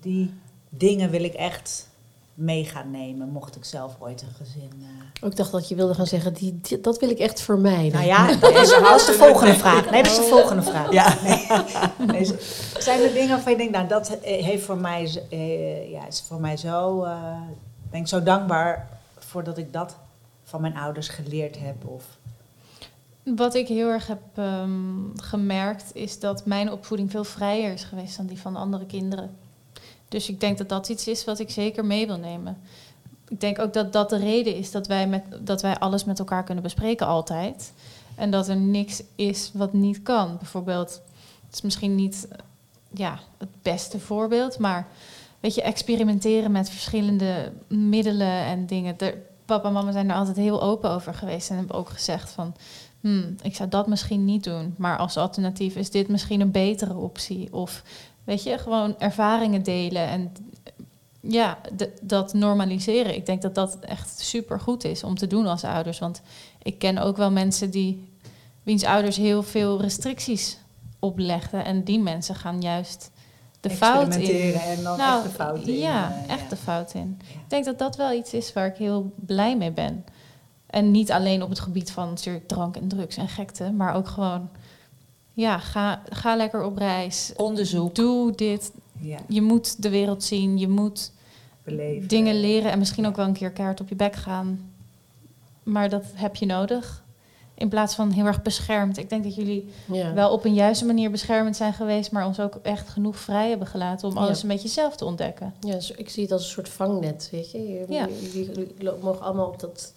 [0.00, 0.34] die
[0.68, 1.89] dingen wil ik echt
[2.34, 4.70] mee gaan nemen, mocht ik zelf ooit een gezin...
[5.22, 5.28] eh.
[5.28, 7.92] Ik dacht dat je wilde gaan zeggen, die, die- dat wil ik echt vermijden.
[7.92, 9.90] Nou ja, dat is, dat is de volgende vraag.
[9.90, 10.92] Nee, dat is de volgende vraag.
[10.92, 11.16] Ja.
[12.06, 12.36] Nee.
[12.78, 16.24] Zijn er dingen waarvan je denkt, nou dat eh, heeft voor mij, eh, ja, is
[16.28, 17.40] voor mij zo, eh,
[17.90, 19.96] ben ik zo dankbaar voor dat ik dat
[20.42, 21.86] van mijn ouders geleerd heb.
[21.88, 22.04] Of,
[23.36, 24.70] Wat ik heel erg heb ehm,
[25.14, 29.30] gemerkt is dat mijn opvoeding veel vrijer is geweest dan die van andere kinderen.
[30.10, 32.58] Dus ik denk dat dat iets is wat ik zeker mee wil nemen.
[33.28, 36.18] Ik denk ook dat dat de reden is dat wij, met, dat wij alles met
[36.18, 37.72] elkaar kunnen bespreken altijd.
[38.14, 40.36] En dat er niks is wat niet kan.
[40.36, 41.02] Bijvoorbeeld,
[41.46, 42.28] het is misschien niet
[42.92, 44.88] ja, het beste voorbeeld, maar
[45.40, 48.96] weet je, experimenteren met verschillende middelen en dingen.
[49.44, 52.54] Papa en mama zijn er altijd heel open over geweest en hebben ook gezegd van,
[53.00, 56.94] hmm, ik zou dat misschien niet doen, maar als alternatief is dit misschien een betere
[56.94, 57.52] optie.
[57.52, 57.82] Of
[58.30, 60.32] weet je, gewoon ervaringen delen en
[61.20, 61.58] ja,
[62.02, 63.14] dat normaliseren.
[63.14, 65.98] Ik denk dat dat echt super goed is om te doen als ouders.
[65.98, 66.22] Want
[66.62, 68.08] ik ken ook wel mensen die,
[68.62, 70.58] wiens ouders heel veel restricties
[70.98, 71.64] oplegden.
[71.64, 73.10] En die mensen gaan juist
[73.60, 74.20] de fout in.
[74.20, 75.78] experimenteren en dan Nou, echt de fout in.
[75.78, 77.18] Ja, eh, echt de fout in.
[77.20, 77.34] Ja.
[77.34, 80.04] Ik denk dat dat wel iets is waar ik heel blij mee ben.
[80.66, 84.08] En niet alleen op het gebied van natuurlijk drank en drugs en gekte, maar ook
[84.08, 84.48] gewoon,
[85.40, 87.32] ja, ga, ga lekker op reis.
[87.36, 87.94] Onderzoek.
[87.94, 88.72] Doe dit.
[89.00, 90.58] Ja, Je moet de wereld zien.
[90.58, 91.12] Je moet
[91.62, 92.08] beleven.
[92.08, 94.72] dingen leren en misschien ook wel een keer kaart op je bek gaan.
[95.62, 97.04] maar dat heb je nodig.
[97.54, 98.96] In plaats van heel erg beschermd.
[98.98, 100.12] Ik denk dat jullie Ja.
[100.14, 103.66] wel op een juiste manier beschermend zijn geweest, maar ons ook echt genoeg vrij hebben
[103.66, 104.20] gelaten om Ja.
[104.20, 105.54] alles een beetje zelf te ontdekken.
[105.60, 107.84] Ja, ik zie het als een soort vangnet, weet je.
[108.32, 109.92] Jullie mogen allemaal op dat,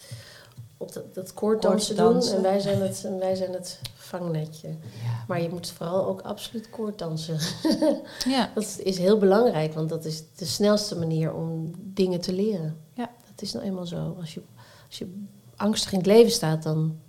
[0.78, 3.80] op dat, dat koorddansen doen en wij zijn het, en wij zijn het
[4.18, 4.68] vangnetje.
[4.68, 5.26] Ja.
[5.28, 7.38] Maar je moet vooral ook absoluut koorddansen.
[8.28, 12.78] Ja, Dat is heel belangrijk, want dat is de snelste manier om dingen te leren.
[12.94, 13.10] Ja.
[13.30, 14.16] Dat is nou eenmaal zo.
[14.20, 14.42] Als je,
[14.88, 15.24] als je
[15.56, 17.00] angstig in het leven staat, dan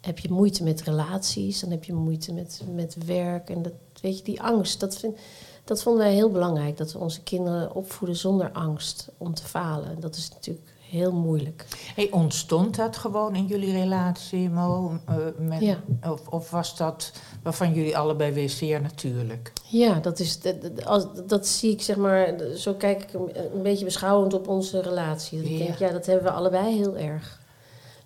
[0.00, 3.50] heb je moeite met relaties, dan heb je moeite met, met werk.
[3.50, 5.18] En dat, weet je, die angst, dat, vind,
[5.64, 6.76] dat vonden wij heel belangrijk.
[6.76, 10.00] Dat we onze kinderen opvoeden zonder angst om te falen.
[10.00, 11.66] Dat is natuurlijk heel moeilijk.
[11.94, 14.98] Hey, ontstond dat gewoon in jullie relatie, Mo?
[15.06, 15.76] Eh, met, Ja.
[16.10, 17.12] of, of was dat
[17.42, 19.52] waarvan jullie allebei wisten, ja, natuurlijk?
[19.68, 23.30] Ja, dat, is, dat, dat- als, dat zie ik zeg maar, zo kijk ik een,
[23.56, 25.38] een beetje beschouwend op onze relatie.
[25.38, 25.64] Dat ik Ja.
[25.64, 27.38] denk, ja, dat hebben we allebei heel erg.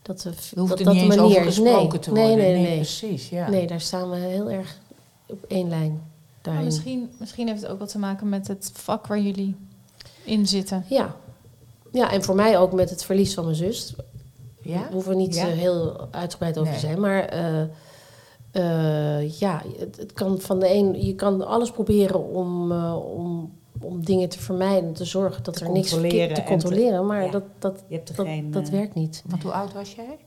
[0.02, 2.26] Dat, we, Er hoeft dat, er niet de eens manier over gesproken nee, te nee,
[2.28, 2.44] worden.
[2.44, 3.50] Nee, nee, precies, ja.
[3.50, 4.78] Nee, daar staan we heel erg
[5.26, 6.02] op één lijn.
[6.46, 9.56] Maar misschien, misschien heeft het ook wat te maken met het vak waar jullie
[10.24, 10.84] in zitten.
[10.88, 11.14] Ja.
[11.94, 13.94] Ja, en voor mij ook met het verlies van mijn zus.
[14.62, 14.78] Ja?
[14.80, 15.48] Daar hoeven we niet Ja.
[15.48, 16.80] eh, heel uitgebreid over Nee.
[16.80, 17.00] te zijn.
[17.00, 17.62] Maar eh,
[18.50, 24.04] eh, ja, het, het kan van de een, je kan alles proberen om, om, om
[24.04, 27.06] dingen te vermijden, te zorgen dat Te er niks te en te- controleren.
[27.06, 27.30] maar ja.
[27.30, 28.50] dat, dat, dat, geen...
[28.50, 29.22] dat werkt niet.
[29.26, 30.18] Want hoe oud was jij?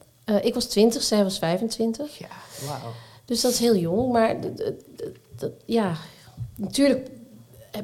[0.42, 2.18] Ik was 20, zij was 25.
[2.18, 2.28] Ja,
[2.66, 2.92] wauw.
[3.26, 4.12] Dus dat is heel jong.
[4.12, 4.36] Maar
[5.66, 5.94] ja,
[6.56, 7.10] natuurlijk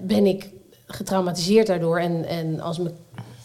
[0.02, 0.50] ben ik
[0.86, 2.00] getraumatiseerd daardoor.
[2.00, 2.92] En, en als me,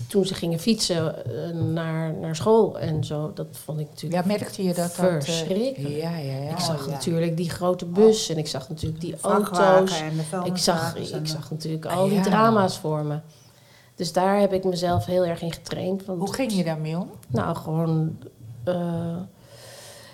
[0.08, 4.28] toen ze gingen fietsen eh, naar, naar school en zo, dat vond ik natuurlijk Ja,
[4.36, 4.96] merkte je dat?
[4.96, 5.96] dat eh, verschrikkelijk.
[5.96, 6.50] ja, ja, ja.
[6.50, 6.92] ik zag Oh, ja.
[6.92, 10.00] natuurlijk die grote bus en ik zag natuurlijk die auto's.
[10.00, 13.18] en de Ik zag, en ik zag natuurlijk Ah, al die drama's voor me.
[13.94, 16.04] Dus daar heb ik mezelf heel erg in getraind.
[16.04, 17.10] Want, Hoe ging je daarmee om?
[17.28, 18.18] Nou, gewoon
[18.64, 19.16] eh,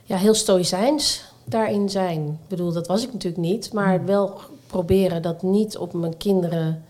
[0.05, 2.26] ja, heel stoïcijns daarin zijn.
[2.26, 3.72] Ik bedoel, dat was ik natuurlijk niet.
[3.72, 4.07] Maar Hmm.
[4.07, 6.84] wel proberen dat niet op mijn kinderen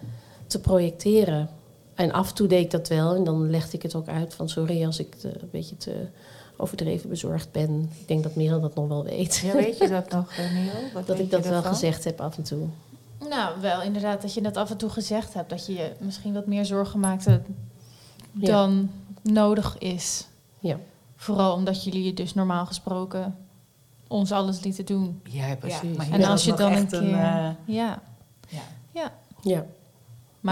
[0.46, 1.48] te projecteren.
[1.94, 3.14] En af en toe deed ik dat wel.
[3.14, 6.06] En dan legde ik het ook uit van sorry als ik te- een beetje te
[6.56, 7.90] overdreven bezorgd ben.
[8.00, 9.36] Ik denk dat Merel dat nog wel weet.
[9.36, 10.44] Ja, weet je dat nog, eh?
[10.94, 12.66] Wat dat ik dat wel gezegd heb af en toe.
[13.28, 15.50] Nou, wel inderdaad dat je dat af en toe gezegd hebt.
[15.50, 17.40] Dat je je misschien wat meer zorgen maakte
[18.32, 18.46] Ja.
[18.46, 18.90] dan
[19.22, 20.26] nodig is.
[20.58, 20.78] Ja.
[21.16, 23.36] Vooral omdat jullie je dus normaal gesproken
[24.08, 25.20] ons alles lieten doen.
[25.30, 25.96] Ja, precies.
[25.96, 26.98] maar En als je dan een keer...
[26.98, 27.56] een, eh, ja.
[27.66, 28.02] Ja.
[28.92, 29.12] ja.
[29.42, 29.64] Ja.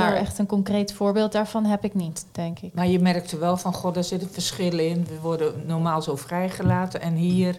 [0.01, 2.74] Maar echt een concreet voorbeeld daarvan heb ik niet, denk ik.
[2.74, 5.07] Maar je merkte wel van, god, daar zitten verschillen in.
[5.09, 7.59] We worden normaal zo vrijgelaten en hier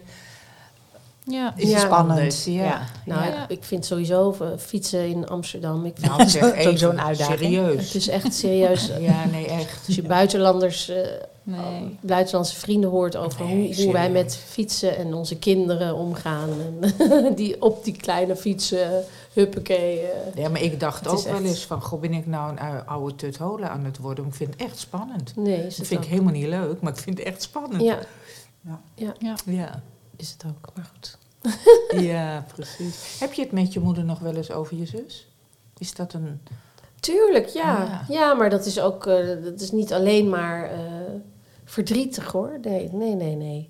[1.26, 1.54] Ja.
[1.56, 1.74] is Ja.
[1.74, 2.44] het Spannend.
[2.46, 2.64] Ja.
[2.64, 2.82] ja.
[3.06, 3.44] Nou, Ja.
[3.44, 5.86] ik, ik vind sowieso eh, fietsen in Amsterdam.
[5.86, 7.40] Ik vind Nou, zeg Sowieso even, een uitdaging.
[7.40, 7.86] serieus.
[7.86, 8.92] het is echt serieus.
[9.00, 9.84] Ja, nee, echt.
[9.88, 10.98] Als je buitenlanders, eh,
[11.46, 11.98] Nee.
[12.02, 16.50] buitenlandse vrienden hoort over Nee, hoe, hoe wij met fietsen en onze kinderen omgaan.
[17.00, 19.04] En die op die kleine fietsen,
[19.34, 20.00] huppakee.
[20.02, 20.36] eh.
[20.36, 23.16] Ja, maar ik dacht ook wel eens van, goh, ben ik nou een ou- oude
[23.16, 24.26] tutholen aan het worden?
[24.26, 25.36] Ik vind het echt spannend.
[25.36, 27.82] nee, is Dat vind ik helemaal niet leuk, maar ik vind het echt spannend.
[27.82, 28.00] Ja,
[29.46, 29.84] Ja,
[30.16, 30.70] is het ook.
[30.76, 31.18] Maar goed.
[32.10, 33.20] ja precies.
[33.20, 35.28] Heb je het met je moeder nog wel eens over je zus?
[35.78, 36.42] Is dat een...
[37.00, 37.84] Tuurlijk, ja.
[37.84, 38.06] Ja.
[38.10, 40.80] Ja, maar dat is ook eh, dat is niet alleen maar eh,
[41.66, 42.58] verdrietig hoor.
[42.62, 43.70] Nee, nee, nee, nee.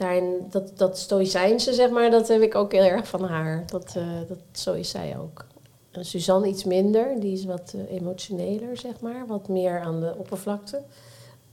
[0.00, 3.66] Daarin, dat, dat stoïcijnse, zeg maar, dat heb ik ook heel erg van haar.
[3.66, 5.46] Dat, eh, dat, zo is zij ook.
[5.90, 9.26] En Suzanne iets minder, die is wat eh, emotioneler, zeg maar.
[9.26, 10.82] Wat meer aan de oppervlakte.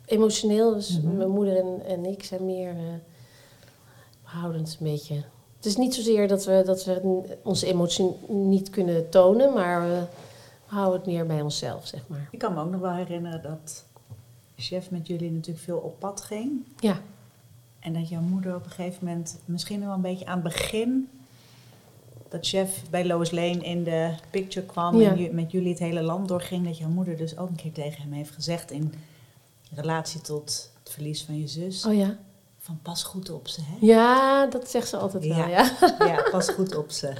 [0.06, 2.76] Emotioneel, dus mijn moeder en, en ik zijn meer
[4.24, 5.16] behoudend een beetje.
[5.58, 10.04] Het is niet zozeer dat we, dat we onze emotie niet kunnen tonen, maar we
[10.66, 12.28] houden het meer bij onszelf, zeg maar.
[12.32, 13.86] Ik kan me ook nog wel herinneren dat
[14.56, 16.66] chef met jullie natuurlijk veel op pad ging.
[16.80, 17.02] Ja,
[17.80, 21.10] En dat jouw moeder op een gegeven moment, misschien wel een beetje aan het begin,
[22.30, 25.10] dat chef bij Lois Lane in de picture kwam Ja.
[25.16, 26.66] en met jullie het hele land doorging.
[26.66, 28.94] Dat jouw moeder dus ook een keer tegen hem heeft gezegd in
[29.74, 31.86] relatie tot het verlies van je zus.
[31.86, 32.18] oh ja.
[32.60, 33.86] Van pas goed op ze, hè?
[33.86, 35.48] Ja, dat zegt ze altijd wel, Ja.
[35.48, 35.72] ja.
[36.08, 37.14] Ja, pas goed op ze.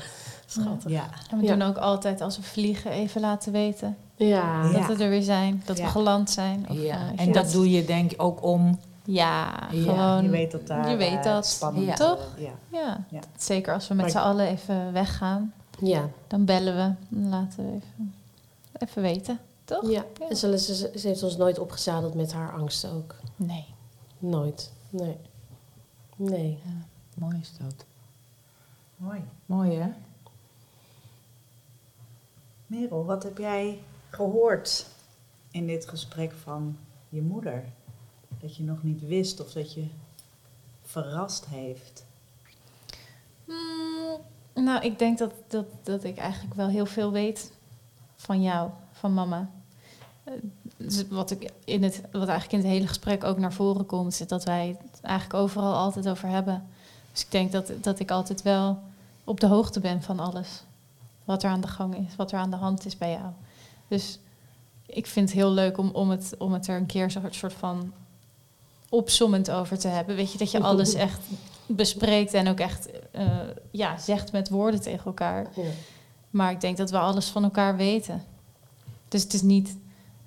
[0.46, 0.92] Schattig.
[0.92, 1.10] Ja.
[1.32, 1.52] En we Ja.
[1.56, 4.64] doen ook altijd als we vliegen even laten weten Ja.
[4.72, 4.88] Ja.
[4.88, 5.62] dat we er weer zijn.
[5.66, 5.84] Dat Ja.
[5.84, 6.66] we geland zijn.
[6.70, 7.12] Of, ja.
[7.16, 8.80] eh, En dat doe je denk ik ook om...
[9.08, 10.24] Ja, Ja, gewoon.
[10.24, 11.46] Je weet dat daar je weet eh, dat.
[11.46, 11.94] spannend Ja.
[11.94, 12.34] Toch?
[12.38, 12.52] ja.
[12.72, 13.06] Ja.
[13.10, 13.20] Ja.
[13.38, 15.54] zeker als we met z'n allen even weggaan.
[15.80, 16.10] Ja.
[16.28, 17.16] Dan bellen we.
[17.16, 18.14] Dan laten we even,
[18.74, 19.40] even weten.
[19.64, 19.90] Toch?
[19.90, 20.06] ja.
[20.20, 20.30] Ja.
[20.30, 23.16] En ze, ze, ze heeft ons nooit opgezadeld met haar angsten ook.
[23.36, 23.66] Nee.
[24.20, 24.72] Nooit.
[24.90, 25.18] Nee.
[26.16, 26.60] Nee.
[27.16, 27.86] Mooi is dat.
[28.96, 29.24] Mooi.
[29.46, 29.90] Mooi, hè?
[32.68, 33.80] Merel, wat heb jij
[34.10, 34.86] gehoord
[35.52, 36.78] in dit gesprek van
[37.10, 37.64] je moeder?
[38.42, 39.88] Dat je nog niet wist of dat je
[40.82, 42.06] verrast heeft?
[43.46, 44.18] Mm,
[44.54, 47.52] nou, ik denk dat, dat, dat ik eigenlijk wel heel veel weet
[48.16, 49.50] van jou, van mama.
[50.78, 54.20] Dus wat, ik in het, wat eigenlijk in het hele gesprek ook naar voren komt,
[54.20, 56.68] is dat wij het eigenlijk overal altijd over hebben.
[57.12, 58.80] Dus ik denk dat, dat ik altijd wel
[59.24, 60.64] op de hoogte ben van alles.
[61.24, 63.32] Wat er aan de gang is, wat er aan de hand is bij jou.
[63.88, 64.20] Dus
[64.86, 67.54] ik vind het heel leuk om, om, het, om het er een keer zo'n soort
[67.54, 67.94] van
[68.90, 70.16] opsommend over te hebben.
[70.16, 71.20] Weet je, dat je alles echt
[71.66, 73.28] bespreekt en ook echt eh,
[73.72, 75.48] ja, zegt met woorden tegen elkaar.
[75.56, 75.70] Ja.
[76.30, 78.24] Maar ik denk dat we alles van elkaar weten.
[79.08, 79.78] Dus het is niet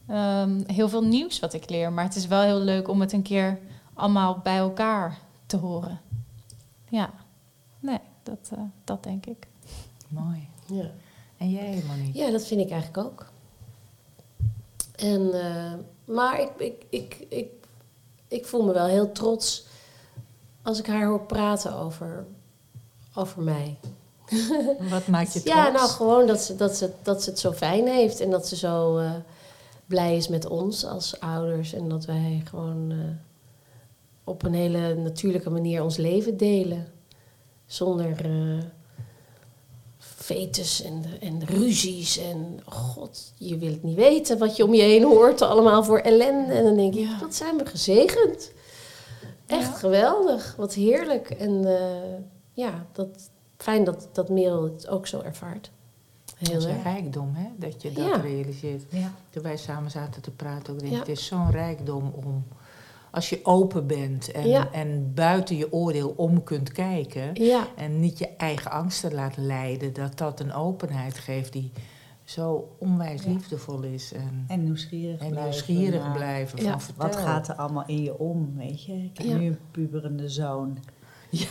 [0.06, 3.12] ehm, heel veel nieuws wat ik leer, maar het is wel heel leuk om het
[3.12, 3.58] een keer
[3.94, 6.00] allemaal bij elkaar te horen.
[6.88, 7.10] Ja,
[7.80, 9.46] nee, dat, eh, dat denk ik.
[10.08, 10.48] Mooi.
[10.66, 10.90] Ja.
[11.36, 12.18] En jij, Monique?
[12.18, 13.26] Ja, dat vind ik eigenlijk ook.
[14.96, 15.72] En, eh,
[16.04, 17.59] maar ik, ik, ik, ik,
[18.30, 19.66] ik voel me wel heel trots
[20.62, 22.26] als ik haar hoor praten over,
[23.14, 23.78] over mij.
[24.90, 25.56] Wat maakt je trots?
[25.56, 28.48] Ja, nou gewoon dat ze, dat, ze, dat ze het zo fijn heeft en dat
[28.48, 29.12] ze zo eh,
[29.86, 31.72] blij is met ons als ouders.
[31.72, 32.98] En dat wij gewoon eh,
[34.24, 36.92] op een hele natuurlijke manier ons leven delen.
[37.66, 38.64] Zonder eh
[40.22, 44.82] fetus en, en ruzies en god, je wil het niet weten wat je om je
[44.82, 45.42] heen hoort.
[45.42, 46.52] Allemaal voor ellende.
[46.52, 48.52] En dan denk je, wat zijn we gezegend.
[49.46, 51.30] Echt geweldig, wat heerlijk.
[51.30, 52.18] En eh,
[52.52, 53.08] ja, dat,
[53.56, 55.70] fijn dat, dat Merel het ook zo ervaart.
[56.38, 57.48] Dat Heel is een rijkdom, hè?
[57.56, 58.16] Dat je dat Ja.
[58.16, 58.82] realiseert.
[58.90, 59.12] Ja.
[59.30, 60.98] Toen wij samen zaten te praten, ook denk ik, Ja.
[60.98, 62.44] het is zo'n rijkdom om...
[63.10, 64.72] Als je open bent en, Ja.
[64.72, 67.30] en buiten je oordeel om kunt kijken...
[67.34, 69.92] Ja, en niet je eigen angsten laat leiden...
[69.92, 71.72] dat dat een openheid geeft die
[72.24, 73.30] zo onwijs Ja.
[73.30, 74.12] liefdevol is.
[74.12, 76.78] En, En nieuwsgierig en blijven nieuwsgierig naar blijven Ja.
[76.78, 76.94] van.
[76.96, 78.92] Wat gaat er allemaal in je om, weet je?
[78.92, 79.36] Ik heb Ja.
[79.36, 80.78] nu een puberende zoon.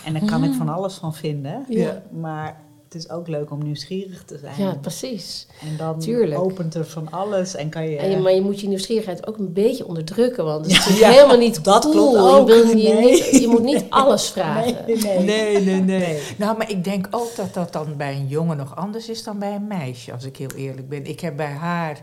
[0.05, 1.65] En daar kan ik van alles van vinden.
[1.69, 2.03] Ja.
[2.11, 2.61] Maar
[2.93, 4.53] het is ook leuk om nieuwsgierig te zijn.
[4.57, 5.47] ja, precies.
[5.61, 6.41] En dan Tuurlijk.
[6.41, 7.97] opent er van alles en kan je...
[7.97, 10.83] En je, maar je moet je nieuwsgierigheid ook een beetje onderdrukken, want het is Ja.
[10.89, 11.93] natuurlijk Ja, helemaal niet dat cool.
[12.11, 12.47] klopt Je, ook.
[12.47, 13.11] wil je, Nee.
[13.11, 14.77] niet, je moet niet alles vragen.
[14.87, 15.19] Nee, nee.
[15.19, 16.21] Nee, nee, nee, Nee.
[16.37, 19.39] Nou, maar ik denk ook dat dat dan bij een jongen nog anders is dan
[19.39, 21.05] bij een meisje, als ik heel eerlijk ben.
[21.05, 22.01] Ik heb bij haar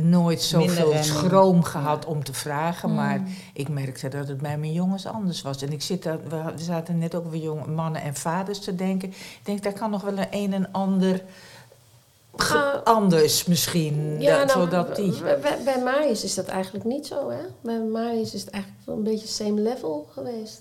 [0.00, 2.94] nooit zoveel schroom gehad om te vragen, Mm.
[2.94, 3.22] maar
[3.52, 5.62] ik merkte dat het bij mijn jongens anders was.
[5.62, 9.08] En ik zit daar, we zaten net ook over jonge mannen en vaders te denken.
[9.08, 11.22] Ik denk, daar kan nog wel een een en ander
[12.36, 12.82] Ah.
[12.84, 15.20] anders misschien, Ja, dat, nou, zodat die...
[15.22, 17.40] bij, bij, bij Marius is dat eigenlijk niet zo, hè?
[17.60, 20.60] Bij Marius is het eigenlijk wel een beetje same level geweest.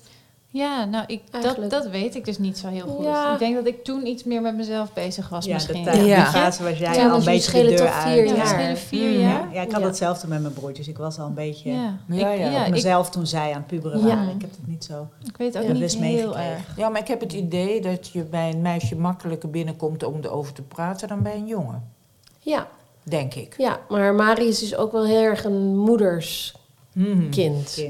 [0.52, 1.72] Ja, nou, ik, dat, Eigenlijk.
[1.72, 3.06] dat weet ik dus niet zo heel goed.
[3.06, 3.34] Ja.
[3.34, 5.84] Ik denk dat ik toen iets meer met mezelf bezig was Ja, misschien.
[5.84, 6.16] de tijd, Ja.
[6.16, 8.28] die fase was jij Ja, al een beetje de deur vier uit.
[8.28, 8.48] Ja, we jaar.
[8.48, 9.20] schelen vier Mm.
[9.20, 9.32] jaar.
[9.48, 9.88] Ja, ja, ik had Ja.
[9.88, 10.88] hetzelfde met mijn broertjes.
[10.88, 12.50] Ik was al een beetje Ja, Ja, ik, ja.
[12.50, 14.06] ja, op ik, mezelf toen zij aan het puberen Ja.
[14.06, 14.36] waren.
[14.36, 15.08] Ik heb het niet zo.
[15.28, 16.78] ik weet ook Ja, niet dus heel erg.
[16.78, 20.54] Ja, maar ik heb het idee dat je bij een meisje makkelijker binnenkomt om erover
[20.54, 21.84] te praten dan bij een jongen,
[22.40, 22.68] Ja,
[23.04, 23.54] denk ik.
[23.58, 26.56] ja, maar Marius is ook wel heel erg een moederskind.
[26.94, 27.30] Mhm.
[27.30, 27.84] Kind.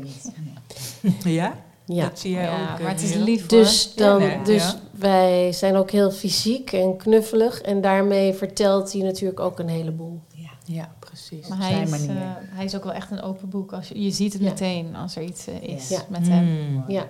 [1.24, 1.54] Ja?
[1.90, 2.04] Ja.
[2.10, 2.80] Dat zie jij Ja, ook.
[2.82, 3.24] maar het is Merel?
[3.26, 3.96] lief Dus, hoor.
[3.96, 4.76] dan, Ja, nee, dus ja.
[4.92, 7.62] wij zijn ook heel fysiek en knuffelig.
[7.62, 10.20] En daarmee vertelt hij natuurlijk ook een heleboel.
[10.34, 10.50] Ja.
[10.66, 11.48] Ja, precies.
[11.48, 12.22] Maar hij zijn is, manier.
[12.22, 13.74] eh, hij is ook wel echt een open boek.
[13.74, 14.50] Als je, je ziet het Ja.
[14.50, 16.02] meteen als er iets eh, is Ja.
[16.10, 16.46] met hem.
[16.46, 16.84] Mm.
[16.88, 17.06] Ja,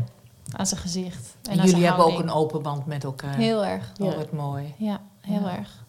[0.51, 1.35] Aan zijn gezicht.
[1.43, 3.35] En, En aan jullie hebben ook een open band met elkaar.
[3.35, 3.91] Heel erg.
[4.01, 4.15] Oh, Ja.
[4.15, 4.73] wat mooi.
[4.77, 5.57] Ja, heel Ja.
[5.57, 5.85] erg.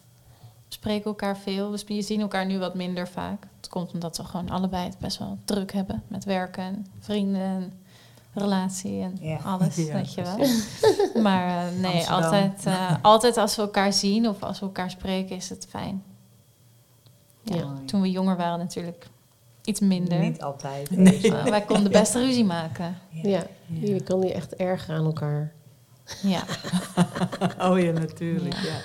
[0.69, 1.71] We spreken elkaar veel.
[1.71, 3.47] We je zien elkaar nu wat minder vaak.
[3.57, 6.03] Het komt omdat we gewoon allebei het best wel druk hebben.
[6.09, 7.73] Met werken en vrienden en
[8.39, 9.39] relatie en Ja.
[9.45, 10.37] alles, Ja, weet je wel.
[11.23, 12.23] Maar eh, nee, Amsterdam.
[12.23, 16.03] altijd, eh, altijd als we elkaar zien of als we elkaar spreken is het fijn.
[17.43, 17.67] Ja, Ja.
[17.87, 19.07] Toen we jonger waren natuurlijk
[19.65, 20.19] iets minder.
[20.19, 20.91] Niet altijd.
[20.91, 21.33] Nee.
[21.45, 22.99] Wij konden best ruzie maken.
[23.11, 23.43] ja.
[23.67, 25.53] jullie kan die echt erg aan elkaar.
[26.23, 26.43] Ja.
[27.61, 28.55] Oh ja, natuurlijk.
[28.55, 28.77] Ja.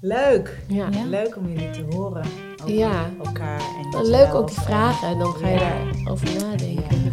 [0.00, 0.62] Leuk.
[0.68, 0.88] Ja.
[0.90, 1.04] Ja.
[1.04, 2.26] Leuk om jullie te horen.
[2.62, 3.10] Over Ja.
[3.24, 4.06] elkaar en.
[4.06, 5.84] Leuk ook die vragen en dan ga je Ja.
[5.94, 7.12] daarover nadenken.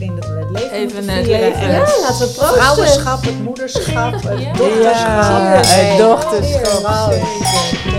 [0.00, 1.54] Dat, Ik denk dat we het leven Even moeten het leven.
[1.60, 2.58] En ja, het laten we proosten.
[2.60, 4.52] Vrouwenschap, het moederschap, het Ja.
[4.52, 5.64] dochterschap.
[5.64, 5.74] Cheers.
[5.74, 7.14] het dochterschap.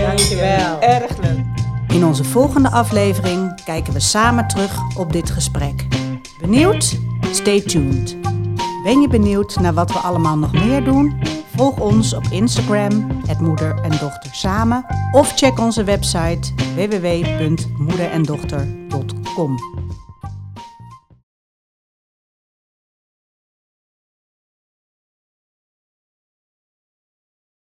[0.06, 0.80] Dankjewel.
[0.80, 1.40] Erg leuk.
[1.88, 5.86] In onze volgende aflevering kijken we samen terug op dit gesprek.
[6.40, 6.96] Benieuwd?
[7.32, 8.16] Stay tuned.
[8.84, 11.20] Ben je benieuwd naar wat we allemaal nog meer doen?
[11.56, 14.84] Volg ons op Instagram, het Moeder en Dochter Samen.
[15.12, 19.58] Of check onze website www.moederendochter.com.